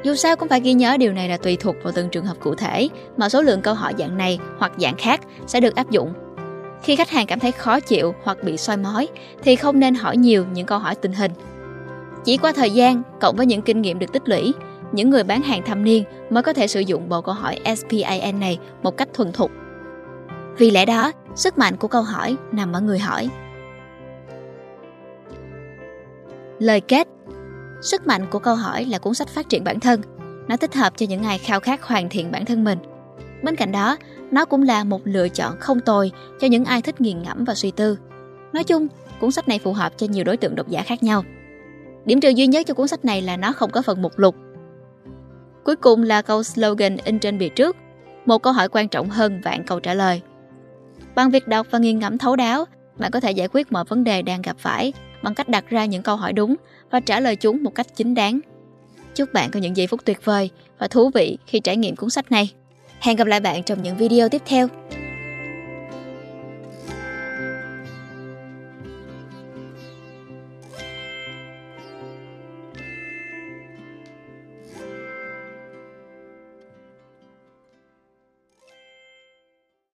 Dù 0.04 0.16
sao 0.16 0.36
cũng 0.36 0.50
phải 0.50 0.62
ghi 0.62 0.74
nhớ 0.74 0.98
điều 0.98 1.14
này 1.14 1.30
là 1.30 1.38
tùy 1.38 1.58
thuộc 1.60 1.76
vào 1.84 1.94
từng 1.96 2.10
trường 2.10 2.26
hợp 2.26 2.38
cụ 2.40 2.56
thể, 2.56 2.90
mà 3.18 3.30
số 3.30 3.42
lượng 3.42 3.62
câu 3.62 3.74
hỏi 3.74 3.94
dạng 4.00 4.18
này 4.18 4.40
hoặc 4.58 4.72
dạng 4.78 4.98
khác 4.98 5.22
sẽ 5.48 5.60
được 5.60 5.76
áp 5.76 5.90
dụng 5.92 6.14
khi 6.84 6.96
khách 6.96 7.10
hàng 7.10 7.28
cảm 7.28 7.40
thấy 7.40 7.52
khó 7.52 7.80
chịu 7.80 8.16
hoặc 8.24 8.38
bị 8.44 8.58
soi 8.58 8.78
mói, 8.78 9.08
thì 9.44 9.56
không 9.56 9.80
nên 9.80 9.96
hỏi 9.96 10.18
nhiều 10.18 10.46
những 10.54 10.66
câu 10.66 10.80
hỏi 10.80 10.96
tình 10.96 11.14
hình. 11.14 11.32
Chỉ 12.26 12.38
qua 12.38 12.52
thời 12.52 12.72
gian 12.72 13.02
cộng 13.22 13.36
với 13.36 13.46
những 13.46 13.62
kinh 13.62 13.82
nghiệm 13.82 14.00
được 14.00 14.14
tích 14.14 14.30
lũy, 14.30 14.54
những 14.92 15.10
người 15.10 15.24
bán 15.24 15.42
hàng 15.42 15.62
thâm 15.66 15.84
niên 15.84 16.04
mới 16.30 16.44
có 16.44 16.54
thể 16.54 16.68
sử 16.68 16.80
dụng 16.80 17.10
bộ 17.10 17.22
câu 17.22 17.36
hỏi 17.36 17.60
span 17.78 18.40
này 18.40 18.60
một 18.84 18.98
cách 18.98 19.10
thuần 19.14 19.32
thục. 19.32 19.52
Vì 20.58 20.72
lẽ 20.72 20.86
đó, 20.86 21.12
sức 21.36 21.58
mạnh 21.58 21.78
của 21.78 21.88
câu 21.88 22.02
hỏi 22.02 22.36
nằm 22.52 22.74
ở 22.74 22.82
người 22.82 23.00
hỏi. 23.00 23.30
Lời 26.60 26.82
kết 26.82 27.08
Sức 27.82 28.08
mạnh 28.08 28.26
của 28.32 28.40
câu 28.40 28.56
hỏi 28.56 28.86
là 28.86 28.98
cuốn 28.98 29.14
sách 29.14 29.28
phát 29.28 29.50
triển 29.50 29.64
bản 29.64 29.80
thân. 29.80 30.02
Nó 30.48 30.58
thích 30.58 30.76
hợp 30.76 30.94
cho 30.96 31.06
những 31.10 31.24
ai 31.24 31.38
khao 31.38 31.60
khát 31.60 31.84
hoàn 31.84 32.10
thiện 32.10 32.32
bản 32.32 32.46
thân 32.46 32.64
mình 32.64 32.78
Bên 33.44 33.56
cạnh 33.56 33.72
đó, 33.72 33.98
nó 34.32 34.46
cũng 34.46 34.64
là 34.64 34.84
một 34.84 35.02
lựa 35.04 35.30
chọn 35.30 35.60
không 35.60 35.80
tồi 35.80 36.12
cho 36.40 36.48
những 36.48 36.66
ai 36.66 36.82
thích 36.82 37.02
nghiền 37.02 37.24
ngẫm 37.24 37.44
và 37.46 37.56
suy 37.56 37.72
tư. 37.72 37.98
Nói 38.54 38.64
chung, 38.64 38.88
cuốn 39.20 39.32
sách 39.32 39.48
này 39.48 39.60
phù 39.60 39.74
hợp 39.74 39.94
cho 39.98 40.08
nhiều 40.08 40.24
đối 40.24 40.38
tượng 40.38 40.56
độc 40.56 40.68
giả 40.68 40.82
khác 40.82 41.04
nhau. 41.04 41.24
Điểm 42.10 42.20
trừ 42.20 42.30
duy 42.30 42.48
nhất 42.48 42.66
cho 42.68 42.74
cuốn 42.74 42.88
sách 42.88 43.06
này 43.06 43.22
là 43.22 43.38
nó 43.38 43.52
không 43.52 43.72
có 43.72 43.82
phần 43.82 44.02
mục 44.02 44.20
lục. 44.20 44.36
Cuối 45.64 45.76
cùng 45.76 46.04
là 46.04 46.22
câu 46.22 46.44
slogan 46.44 46.98
in 47.06 47.20
trên 47.20 47.38
bìa 47.38 47.50
trước, 47.50 47.76
một 48.26 48.38
câu 48.44 48.54
hỏi 48.54 48.70
quan 48.70 48.88
trọng 48.88 49.10
hơn 49.10 49.42
vạn 49.44 49.64
câu 49.64 49.80
trả 49.80 49.94
lời. 49.94 50.22
Bằng 51.16 51.30
việc 51.30 51.48
đọc 51.48 51.68
và 51.72 51.80
nghiền 51.80 52.00
ngẫm 52.00 52.18
thấu 52.18 52.36
đáo, 52.36 52.66
bạn 52.98 53.12
có 53.12 53.20
thể 53.20 53.32
giải 53.32 53.48
quyết 53.52 53.72
mọi 53.72 53.84
vấn 53.84 54.04
đề 54.04 54.22
đang 54.22 54.42
gặp 54.42 54.56
phải 54.60 54.94
bằng 55.24 55.36
cách 55.36 55.50
đặt 55.50 55.70
ra 55.70 55.86
những 55.86 56.04
câu 56.04 56.16
hỏi 56.16 56.34
đúng 56.34 56.56
và 56.92 57.00
trả 57.00 57.20
lời 57.20 57.36
chúng 57.36 57.64
một 57.64 57.76
cách 57.76 57.88
chính 57.96 58.14
đáng. 58.14 58.40
Chúc 59.16 59.34
bạn 59.34 59.52
có 59.52 59.60
những 59.60 59.78
giây 59.78 59.88
phút 59.88 60.06
tuyệt 60.06 60.26
vời 60.26 60.50
và 60.80 60.88
thú 60.88 61.10
vị 61.14 61.38
khi 61.48 61.60
trải 61.60 61.78
nghiệm 61.78 61.96
cuốn 61.96 62.10
sách 62.10 62.32
này. 62.32 62.54
Hẹn 63.00 63.16
gặp 63.16 63.28
lại 63.28 63.40
bạn 63.40 63.64
trong 63.64 63.84
những 63.84 63.98
video 63.98 64.30
tiếp 64.30 64.42
theo. 64.46 64.68